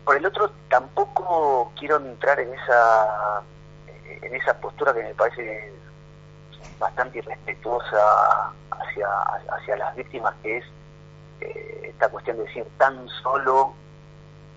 Por 0.05 0.17
el 0.17 0.25
otro, 0.25 0.51
tampoco 0.69 1.71
quiero 1.79 1.97
entrar 1.97 2.39
en 2.39 2.53
esa 2.53 3.41
en 4.05 4.35
esa 4.35 4.53
postura 4.59 4.93
que 4.93 5.03
me 5.03 5.13
parece 5.15 5.73
bastante 6.77 7.17
irrespetuosa 7.17 8.53
hacia, 8.71 9.07
hacia 9.51 9.77
las 9.77 9.95
víctimas, 9.95 10.33
que 10.43 10.57
es 10.57 10.65
esta 11.39 12.09
cuestión 12.09 12.37
de 12.37 12.43
decir 12.43 12.65
tan 12.77 13.07
solo 13.21 13.73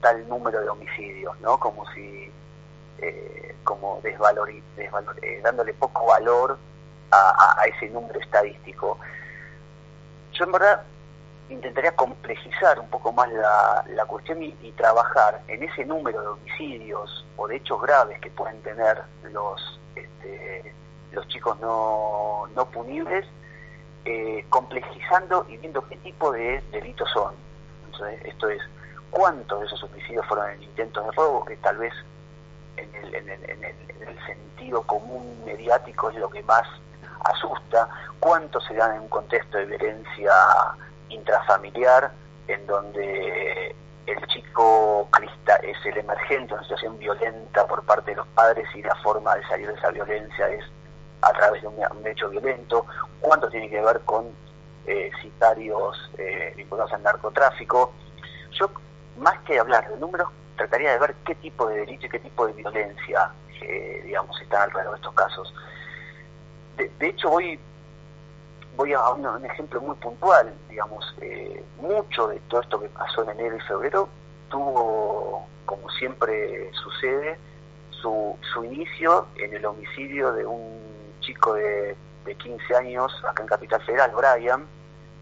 tal 0.06 0.28
número 0.28 0.60
de 0.60 0.68
homicidios, 0.68 1.38
¿no? 1.40 1.58
Como 1.58 1.84
si, 1.90 2.30
eh, 2.98 3.56
como 3.64 4.00
desvalor, 4.04 4.48
eh, 4.50 5.40
dándole 5.42 5.74
poco 5.74 6.06
valor 6.06 6.56
a, 7.10 7.64
ese 7.66 7.88
número 7.88 8.20
estadístico. 8.20 8.98
Yo 10.32 10.44
en 10.44 10.52
verdad 10.52 10.82
intentaría 11.48 11.96
complejizar 11.96 12.78
un 12.78 12.88
poco 12.88 13.10
más 13.12 13.28
la, 13.32 13.84
la 13.88 14.04
cuestión 14.04 14.42
y, 14.42 14.52
trabajar 14.76 15.40
en 15.48 15.62
ese 15.64 15.84
número 15.84 16.20
de 16.20 16.28
homicidios 16.28 17.26
o 17.36 17.48
de 17.48 17.56
hechos 17.56 17.80
graves 17.80 18.20
que 18.20 18.30
pueden 18.30 18.60
tener 18.62 19.02
los 19.32 19.80
este, 19.96 20.74
los 21.12 21.26
chicos 21.28 21.58
no, 21.60 22.46
no 22.54 22.66
punibles, 22.66 23.26
eh, 24.04 24.44
complejizando 24.50 25.46
y 25.48 25.56
viendo 25.56 25.84
qué 25.88 25.96
tipo 25.96 26.30
de 26.30 26.62
delitos 26.70 27.08
son. 27.12 27.34
Entonces, 27.86 28.20
esto 28.26 28.50
es 28.50 28.62
cuántos 29.10 29.60
de 29.60 29.66
esos 29.66 29.82
homicidios 29.82 30.26
fueron 30.26 30.50
en 30.50 30.62
intentos 30.62 31.04
de 31.04 31.12
robo, 31.12 31.44
que 31.44 31.56
tal 31.56 31.76
vez 31.78 31.92
en 32.76 32.94
el, 32.94 33.14
en 33.14 33.28
el, 33.28 33.50
en 33.50 33.64
el, 33.64 34.26
sentido 34.26 34.82
común 34.82 35.42
mediático 35.44 36.10
es 36.10 36.16
lo 36.16 36.28
que 36.28 36.42
más 36.42 36.66
asusta, 37.24 37.88
cuántos 38.20 38.64
se 38.64 38.74
dan 38.74 38.96
en 38.96 39.02
un 39.02 39.08
contexto 39.08 39.58
de 39.58 39.66
violencia 39.66 40.32
intrafamiliar, 41.08 42.10
en 42.48 42.66
donde 42.66 43.74
el 44.06 44.26
chico 44.28 45.08
crista 45.10 45.56
es 45.56 45.76
el 45.84 45.98
emergente, 45.98 46.54
una 46.54 46.62
situación 46.62 46.98
violenta 46.98 47.66
por 47.66 47.84
parte 47.84 48.12
de 48.12 48.18
los 48.18 48.26
padres 48.28 48.68
y 48.74 48.82
la 48.82 48.94
forma 48.96 49.34
de 49.34 49.46
salir 49.46 49.68
de 49.68 49.74
esa 49.74 49.90
violencia 49.90 50.48
es 50.48 50.64
a 51.22 51.32
través 51.32 51.62
de 51.62 51.68
un, 51.68 52.06
hecho 52.06 52.28
violento, 52.28 52.86
cuánto 53.20 53.48
tiene 53.48 53.68
que 53.68 53.80
ver 53.80 54.00
con 54.00 54.26
eh, 54.86 55.10
sicarios 55.20 56.10
eh, 56.18 56.52
vinculados 56.56 56.92
al 56.92 57.02
narcotráfico. 57.02 57.92
Yo 58.52 58.70
más 59.18 59.38
que 59.40 59.58
hablar 59.58 59.88
de 59.88 59.98
números, 59.98 60.28
trataría 60.56 60.92
de 60.92 60.98
ver 60.98 61.14
qué 61.24 61.34
tipo 61.36 61.66
de 61.68 61.80
delito 61.80 62.06
y 62.06 62.08
qué 62.08 62.18
tipo 62.18 62.46
de 62.46 62.52
violencia, 62.54 63.30
eh, 63.62 64.02
digamos, 64.04 64.40
están 64.40 64.62
alrededor 64.62 64.92
de 64.92 64.96
estos 64.96 65.14
casos. 65.14 65.54
De, 66.76 67.08
hecho, 67.08 67.30
voy 67.30 67.58
voy 68.76 68.92
a 68.92 69.08
un, 69.08 69.44
ejemplo 69.44 69.80
muy 69.80 69.96
puntual, 69.96 70.52
digamos, 70.68 71.14
eh, 71.22 71.64
mucho 71.80 72.28
de 72.28 72.38
todo 72.40 72.60
esto 72.60 72.78
que 72.78 72.88
pasó 72.90 73.22
en 73.22 73.30
enero 73.30 73.56
y 73.56 73.60
febrero 73.60 74.08
tuvo, 74.50 75.46
como 75.64 75.88
siempre 75.90 76.70
sucede, 76.74 77.38
su, 77.90 78.36
su 78.52 78.64
inicio 78.64 79.26
en 79.36 79.54
el 79.54 79.64
homicidio 79.64 80.32
de 80.34 80.44
un 80.44 80.78
chico 81.20 81.54
de, 81.54 81.96
de 82.26 82.34
15 82.34 82.76
años 82.76 83.24
acá 83.28 83.42
en 83.42 83.48
Capital 83.48 83.82
Federal, 83.82 84.12
Brian, 84.14 84.66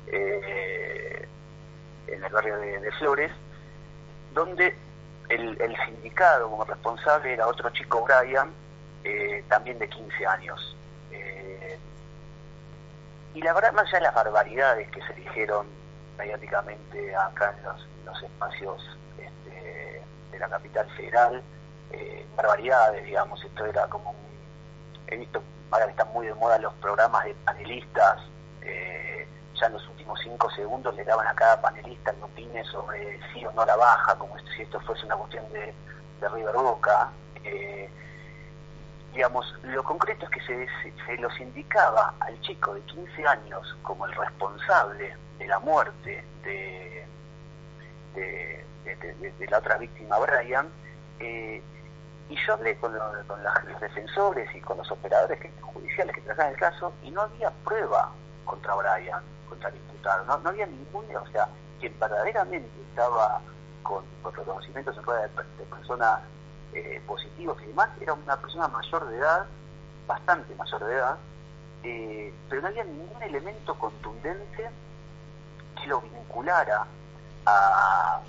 eh, 0.08 1.28
en 2.08 2.24
el 2.24 2.32
barrio 2.32 2.58
de 2.58 2.90
Flores, 2.98 3.30
donde 4.34 4.76
el, 5.28 5.76
sindicado 5.86 6.50
como 6.50 6.64
responsable 6.64 7.32
era 7.32 7.46
otro 7.46 7.70
chico, 7.70 8.04
Brian, 8.04 8.52
eh, 9.04 9.44
también 9.48 9.78
de 9.78 9.88
15 9.88 10.26
años. 10.26 10.76
Eh, 11.10 11.78
y 13.34 13.40
la 13.40 13.52
verdad, 13.54 13.72
más 13.72 13.86
allá 13.86 13.98
de 13.98 14.04
las 14.04 14.14
barbaridades 14.14 14.90
que 14.90 15.00
se 15.06 15.14
dijeron 15.14 15.66
mediáticamente 16.18 17.14
acá 17.16 17.54
en 17.58 17.64
los, 17.64 18.22
espacios 18.22 18.96
este, 19.18 20.02
de 20.30 20.38
la 20.38 20.48
capital 20.48 20.88
federal, 20.96 21.42
eh, 21.90 22.26
barbaridades, 22.36 23.04
digamos, 23.04 23.42
esto 23.42 23.66
era 23.66 23.86
como 23.88 24.14
He 25.06 25.16
visto, 25.16 25.42
ahora 25.70 25.84
que 25.84 25.90
están 25.90 26.12
muy 26.12 26.26
de 26.26 26.34
moda 26.34 26.58
los 26.58 26.72
programas 26.74 27.24
de 27.24 27.34
panelistas, 27.44 28.22
ya 29.54 29.66
en 29.66 29.74
los 29.74 29.88
últimos 29.88 30.18
cinco 30.22 30.50
segundos 30.50 30.94
le 30.96 31.04
daban 31.04 31.26
a 31.26 31.34
cada 31.34 31.60
panelista 31.60 32.12
que 32.12 32.22
opine 32.22 32.64
sobre 32.64 33.20
si 33.32 33.44
o 33.44 33.52
no 33.52 33.64
la 33.64 33.76
baja, 33.76 34.16
como 34.16 34.38
si 34.38 34.62
esto 34.62 34.80
fuese 34.80 35.06
una 35.06 35.16
cuestión 35.16 35.44
de, 35.52 35.72
de 36.20 36.28
River 36.28 36.54
Boca. 36.54 37.10
Eh, 37.44 37.88
digamos, 39.12 39.46
lo 39.62 39.84
concreto 39.84 40.24
es 40.24 40.30
que 40.30 40.40
se, 40.40 40.68
se, 41.06 41.16
los 41.18 41.38
indicaba 41.38 42.14
al 42.20 42.40
chico 42.40 42.74
de 42.74 42.80
15 42.82 43.26
años 43.26 43.76
como 43.82 44.06
el 44.06 44.12
responsable 44.12 45.16
de 45.38 45.46
la 45.46 45.58
muerte 45.60 46.24
de, 46.42 47.06
la 49.48 49.58
otra 49.58 49.76
víctima, 49.76 50.18
Brian, 50.18 50.68
eh, 51.20 51.62
y 52.28 52.36
yo 52.44 52.54
hablé 52.54 52.76
con, 52.78 52.92
con 53.26 53.44
los 53.44 53.80
defensores 53.80 54.52
y 54.54 54.60
con 54.60 54.78
los 54.78 54.90
operadores 54.90 55.38
judiciales 55.60 56.14
que 56.14 56.22
trataban 56.22 56.52
el 56.52 56.58
caso 56.58 56.92
y 57.02 57.10
no 57.12 57.20
había 57.20 57.50
prueba 57.64 58.10
contra 58.44 58.74
Brian 58.74 59.22
contra 59.54 59.70
imputado. 59.70 60.24
No, 60.24 60.38
no 60.38 60.50
había 60.50 60.66
ningún, 60.66 61.04
o 61.16 61.26
sea, 61.28 61.48
quien 61.80 61.98
verdaderamente 61.98 62.68
estaba 62.90 63.40
con, 63.82 64.04
reconocimientos 64.24 64.96
en 64.96 65.02
rueda 65.02 65.22
de, 65.22 65.64
personas 65.64 66.20
eh, 66.72 67.00
positivos 67.06 67.60
y 67.62 67.66
demás, 67.66 67.90
era 68.00 68.14
una 68.14 68.36
persona 68.36 68.68
mayor 68.68 69.08
de 69.08 69.18
edad, 69.18 69.46
bastante 70.06 70.54
mayor 70.54 70.84
de 70.84 70.94
edad, 70.94 71.16
eh, 71.82 72.34
pero 72.48 72.62
no 72.62 72.68
había 72.68 72.84
ningún 72.84 73.22
elemento 73.22 73.78
contundente 73.78 74.70
vinculara 76.02 76.86
a, 77.46 78.20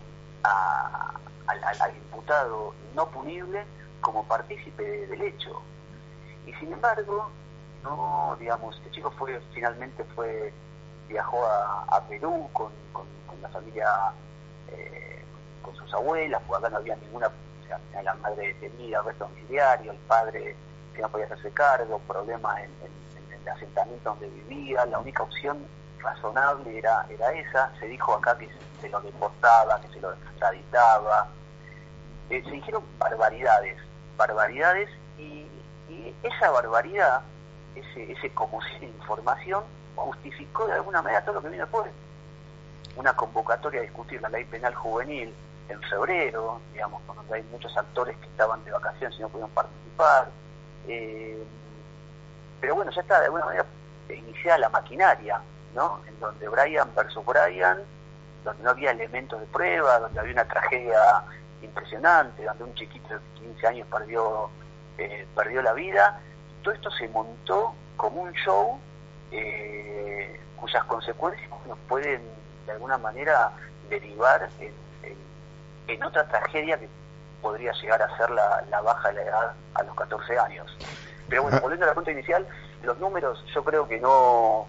al, 1.48 1.96
imputado 1.96 2.74
no 2.94 3.08
punible 3.10 3.66
como 4.02 4.28
partícipe 4.28 4.84
del 5.08 5.22
hecho. 5.22 5.62
Y 6.46 6.54
sin 6.54 6.74
embargo, 6.74 7.30
no, 7.84 8.36
digamos, 8.40 8.76
este 8.78 8.92
chico 8.92 9.12
fue 9.12 9.40
finalmente 9.54 10.04
fue 10.16 10.54
viajó 11.08 11.46
a, 11.46 12.02
Perú 12.08 12.50
con, 12.54 12.72
la 13.42 13.50
familia, 13.50 13.88
eh, 14.70 15.24
con 15.62 15.76
sus 15.76 15.94
abuelas, 15.94 16.42
porque 16.48 16.66
acá 16.66 16.70
no 16.70 16.78
había 16.78 16.96
ninguna, 16.96 17.28
o 17.28 17.68
sea, 17.68 18.04
la 18.04 18.14
madre 18.16 18.54
tenía 18.56 19.00
arresto 19.00 19.26
domiciliario, 19.26 19.92
el 19.92 19.98
padre 20.00 20.56
que 20.94 21.02
no 21.02 21.10
podía 21.10 21.26
hacerse 21.26 21.52
cargo, 21.52 22.00
problemas 22.08 22.60
en, 22.62 22.72
el 23.42 23.50
asentamiento 23.50 24.10
donde 24.10 24.28
vivía, 24.30 24.86
la 24.86 25.00
única 25.00 25.24
opción 25.24 25.66
razonable 26.00 26.78
era, 26.78 27.06
era 27.10 27.32
esa, 27.34 27.72
se 27.80 27.88
dijo 27.88 28.14
acá 28.14 28.38
que 28.38 28.50
se 28.82 28.90
lo 28.90 29.00
deportaba, 29.02 29.80
que 29.82 29.88
se 29.90 30.00
lo 30.00 30.14
extraditaba, 30.14 31.28
eh, 32.30 32.44
se 32.44 32.52
dijeron 32.52 32.84
barbaridades, 32.98 33.78
barbaridades 34.18 34.90
y, 35.18 35.48
esa 36.24 36.50
barbaridad, 36.50 37.22
ese, 37.76 38.12
ese 38.12 38.34
como 38.34 38.60
sin 38.80 38.90
información, 38.90 39.64
justificó 39.96 40.68
de 40.68 40.74
alguna 40.74 41.02
manera 41.02 41.24
todo 41.24 41.36
lo 41.36 41.42
que 41.42 41.50
vino 41.50 41.64
después. 41.64 41.92
Una 42.96 43.16
convocatoria 43.16 43.82
a 43.82 43.84
discutir 43.84 44.22
la 44.22 44.30
ley 44.30 44.46
penal 44.46 44.74
juvenil 44.74 45.34
en 45.68 45.82
febrero, 45.84 46.62
digamos, 46.74 47.02
cuando 47.06 47.34
hay 47.34 47.44
muchos 47.44 47.76
actores 47.76 48.16
que 48.18 48.28
estaban 48.28 48.64
de 48.64 48.72
vacaciones 48.72 49.18
y 49.18 49.22
no 49.22 49.30
pudieron 49.30 49.52
participar. 49.52 50.30
Eh, 50.88 51.44
pero 52.62 52.76
bueno, 52.76 52.92
ya 52.92 53.02
está 53.02 53.20
de 53.20 53.26
alguna 53.26 53.46
manera 53.46 53.66
iniciada 54.10 54.60
la 54.60 54.70
maquinaria, 54.70 55.42
¿no? 55.74 56.02
En 56.08 56.20
donde 56.20 56.48
Brian 56.48 56.94
versus 56.96 57.26
Brian, 57.26 57.80
donde 58.44 58.64
no 58.64 58.70
había 58.70 58.92
elementos 58.92 59.40
de 59.40 59.46
prueba, 59.48 60.00
donde 60.00 60.20
había 60.20 60.34
una 60.34 60.48
tragedia 60.48 61.24
impresionante, 61.62 62.44
donde 62.46 62.64
un 62.64 62.74
chiquito 62.76 63.16
de 63.16 63.20
15 63.40 63.68
años 63.68 63.88
perdió, 63.92 64.50
eh, 64.98 65.28
perdió 65.36 65.62
la 65.62 65.74
vida. 65.74 66.22
Todo 66.64 66.74
esto 66.74 66.92
se 66.92 67.08
montó 67.10 67.74
como 67.98 68.22
un 68.22 68.34
show 68.34 68.80
eh, 69.36 70.40
cuyas 70.56 70.84
consecuencias 70.86 71.50
nos 71.68 71.78
pueden 71.88 72.22
de 72.66 72.72
alguna 72.72 72.98
manera 72.98 73.52
derivar 73.90 74.50
en, 74.60 76.04
otra 76.04 76.28
tragedia 76.28 76.78
que 76.80 76.88
podría 77.42 77.72
llegar 77.74 78.02
a 78.02 78.18
ser 78.18 78.30
la, 78.32 78.82
baja 78.82 79.10
de 79.10 79.16
la 79.16 79.22
edad 79.22 79.54
a 79.76 79.84
los 79.84 79.96
14 79.96 80.38
años. 80.38 80.78
Pero 81.30 81.44
bueno, 81.44 81.60
volviendo 81.62 81.86
a 81.86 81.88
la 81.88 81.94
pregunta 81.94 82.12
inicial, 82.12 82.48
los 82.84 82.98
números 83.00 83.44
yo 83.54 83.64
creo 83.64 83.88
que 83.88 84.00
no... 84.00 84.68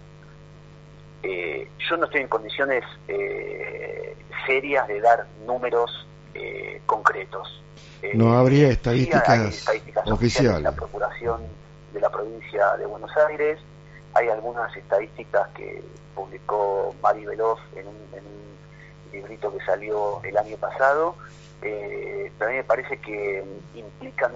Eh, 1.23 1.69
yo 1.89 1.97
no 1.97 2.05
estoy 2.05 2.21
en 2.21 2.29
condiciones 2.29 2.85
eh, 3.09 4.17
serias 4.47 4.87
de 4.89 5.01
dar 5.01 5.27
números 5.47 6.07
eh, 6.35 6.81
concretos. 6.87 7.63
no 8.15 8.37
habría 8.37 8.69
estadísticas, 8.69 9.41
estadísticas 9.41 10.11
oficiales. 10.11 10.59
de 10.59 10.63
la 10.63 10.73
Procuración 10.73 11.41
de 11.93 12.01
la 12.01 12.11
provincia 12.11 12.77
de 12.77 12.87
Buenos 12.87 13.11
Aires, 13.17 13.59
hay 14.17 14.31
algunas 14.31 14.75
estadísticas 14.75 15.49
que 15.49 15.83
publicó 16.15 16.95
Mari 17.03 17.27
Veloz 17.27 17.61
en 17.75 17.87
un, 17.87 17.97
librito 19.13 19.51
que 19.57 19.65
salió 19.65 20.21
el 20.25 20.37
año 20.37 20.57
pasado, 20.59 21.15
eh, 21.63 22.31
pero 22.39 22.51
a 22.51 22.53
mí 22.53 22.59
me 22.59 22.65
parece 22.65 22.99
que 22.99 23.43
implican 23.75 24.33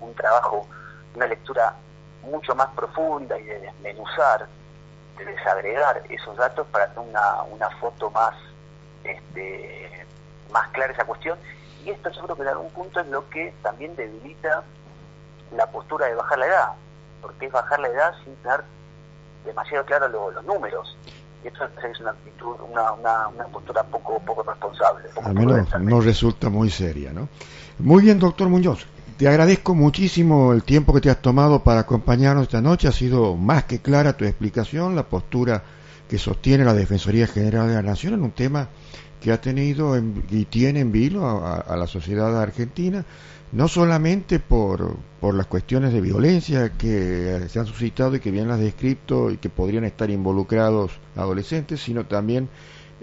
un, 0.00 0.14
trabajo, 0.14 0.66
una 1.14 1.26
lectura 1.26 1.74
mucho 2.22 2.54
más 2.56 2.68
profunda 2.74 3.38
y 3.38 3.44
de 3.44 3.60
desmenuzar, 3.60 4.48
de 5.16 5.24
desagregar 5.24 6.02
esos 6.08 6.36
datos 6.36 6.66
para 6.68 6.88
tener 6.88 7.08
una, 7.08 7.42
una 7.44 7.70
foto 7.78 8.10
más, 8.10 8.34
este, 9.04 10.06
más 10.50 10.68
clara 10.70 10.92
esa 10.92 11.04
cuestión. 11.04 11.38
Y 11.84 11.90
esto 11.90 12.10
yo 12.10 12.22
creo 12.22 12.36
que 12.36 12.42
en 12.42 12.48
algún 12.48 12.70
punto 12.70 13.00
es 13.00 13.06
lo 13.06 13.28
que 13.30 13.54
también 13.62 13.94
debilita 13.94 14.64
la 15.54 15.66
postura 15.70 16.06
de 16.06 16.14
bajar 16.14 16.38
la 16.38 16.46
edad, 16.46 16.72
porque 17.22 17.46
es 17.46 17.52
bajar 17.52 17.78
la 17.78 17.88
edad 17.88 18.14
sin 18.24 18.34
tener 18.36 18.64
demasiado 19.44 19.84
claros 19.84 20.10
los 20.10 20.44
números. 20.44 20.96
Y 21.42 21.48
esto 21.48 21.64
es 21.64 22.00
una 22.00 22.10
actitud, 22.10 22.54
una, 22.70 22.92
una, 22.92 23.44
postura 23.46 23.82
poco, 23.84 24.20
poco 24.20 24.42
responsable. 24.42 25.08
Al 25.22 25.34
menos 25.34 25.68
no 25.80 26.00
resulta 26.00 26.50
muy 26.50 26.70
seria, 26.70 27.12
¿no? 27.12 27.28
Muy 27.78 28.02
bien, 28.02 28.18
doctor 28.18 28.48
Muñoz. 28.48 28.86
Te 29.16 29.28
agradezco 29.28 29.74
muchísimo 29.74 30.52
el 30.52 30.62
tiempo 30.62 30.92
que 30.94 31.00
te 31.00 31.10
has 31.10 31.20
tomado 31.20 31.62
para 31.62 31.80
acompañarnos 31.80 32.44
esta 32.44 32.60
noche. 32.60 32.88
Ha 32.88 32.92
sido 32.92 33.36
más 33.36 33.64
que 33.64 33.80
clara 33.80 34.16
tu 34.16 34.24
explicación, 34.24 34.96
la 34.96 35.04
postura 35.04 35.62
que 36.08 36.18
sostiene 36.18 36.64
la 36.64 36.74
Defensoría 36.74 37.26
General 37.26 37.68
de 37.68 37.74
la 37.74 37.82
Nación 37.82 38.14
en 38.14 38.22
un 38.22 38.32
tema 38.32 38.68
que 39.20 39.32
ha 39.32 39.40
tenido 39.40 39.96
y 39.98 40.44
tiene 40.46 40.80
en 40.80 40.92
vilo 40.92 41.26
a 41.26 41.76
la 41.76 41.86
sociedad 41.86 42.40
argentina 42.40 43.04
no 43.52 43.68
solamente 43.68 44.38
por, 44.38 44.96
por 45.20 45.34
las 45.34 45.46
cuestiones 45.46 45.92
de 45.92 46.00
violencia 46.00 46.70
que 46.70 47.46
se 47.48 47.58
han 47.58 47.66
suscitado 47.66 48.14
y 48.14 48.20
que 48.20 48.30
bien 48.30 48.48
las 48.48 48.60
descrito 48.60 49.30
y 49.30 49.38
que 49.38 49.48
podrían 49.48 49.84
estar 49.84 50.08
involucrados 50.10 50.92
adolescentes, 51.16 51.80
sino 51.80 52.06
también 52.06 52.48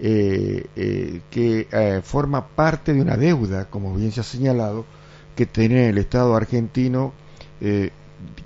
eh, 0.00 0.64
eh, 0.76 1.22
que 1.28 1.66
eh, 1.72 2.00
forma 2.04 2.46
parte 2.46 2.94
de 2.94 3.02
una 3.02 3.16
deuda, 3.16 3.64
como 3.68 3.94
bien 3.94 4.12
se 4.12 4.20
ha 4.20 4.24
señalado, 4.24 4.86
que 5.34 5.44
tiene 5.46 5.88
el 5.88 5.98
Estado 5.98 6.34
argentino, 6.34 7.12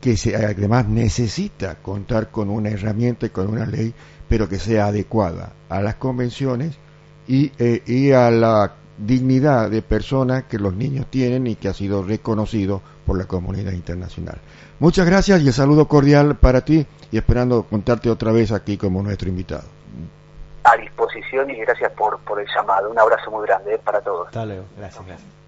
que 0.01 0.17
se, 0.17 0.35
además 0.37 0.89
necesita 0.89 1.77
contar 1.77 2.31
con 2.31 2.49
una 2.49 2.71
herramienta 2.71 3.27
y 3.27 3.31
con 3.31 3.49
una 3.49 3.67
ley, 3.67 3.95
pero 4.29 4.49
que 4.49 4.59
sea 4.59 4.87
adecuada 4.87 5.53
a 5.69 5.83
las 5.83 5.97
convenciones 5.97 6.77
y, 7.29 7.53
y 7.87 8.13
a 8.13 8.31
la 8.31 8.75
dignidad 9.07 9.71
de 9.71 9.83
persona 9.83 10.43
que 10.43 10.59
los 10.59 10.75
niños 10.75 11.07
tienen 11.11 11.47
y 11.47 11.57
que 11.57 11.69
ha 11.69 11.75
sido 11.75 12.03
reconocido 12.03 12.81
por 13.07 13.19
la 13.19 13.25
comunidad 13.25 13.73
internacional. 13.73 14.39
Muchas 14.79 15.07
gracias 15.07 15.43
y 15.43 15.49
el 15.49 15.53
saludo 15.53 15.87
cordial 15.87 16.37
para 16.37 16.63
ti 16.63 16.87
y 17.11 17.19
esperando 17.19 17.65
contarte 17.65 18.11
otra 18.11 18.33
vez 18.33 18.53
aquí 18.53 18.77
como 18.77 19.03
nuestro 19.03 19.29
invitado. 19.29 19.65
A 20.65 20.77
disposición 20.77 21.51
y 21.51 21.57
gracias 21.57 21.93
por, 21.93 22.19
por 22.21 22.41
el 22.41 22.47
llamado. 22.55 22.91
Un 22.91 22.99
abrazo 22.99 23.31
muy 23.31 23.47
grande 23.47 23.79
para 23.79 24.01
todos. 24.01 24.29
Hasta 24.29 24.47
luego. 24.47 24.65
Gracias, 24.77 25.07
gracias. 25.07 25.42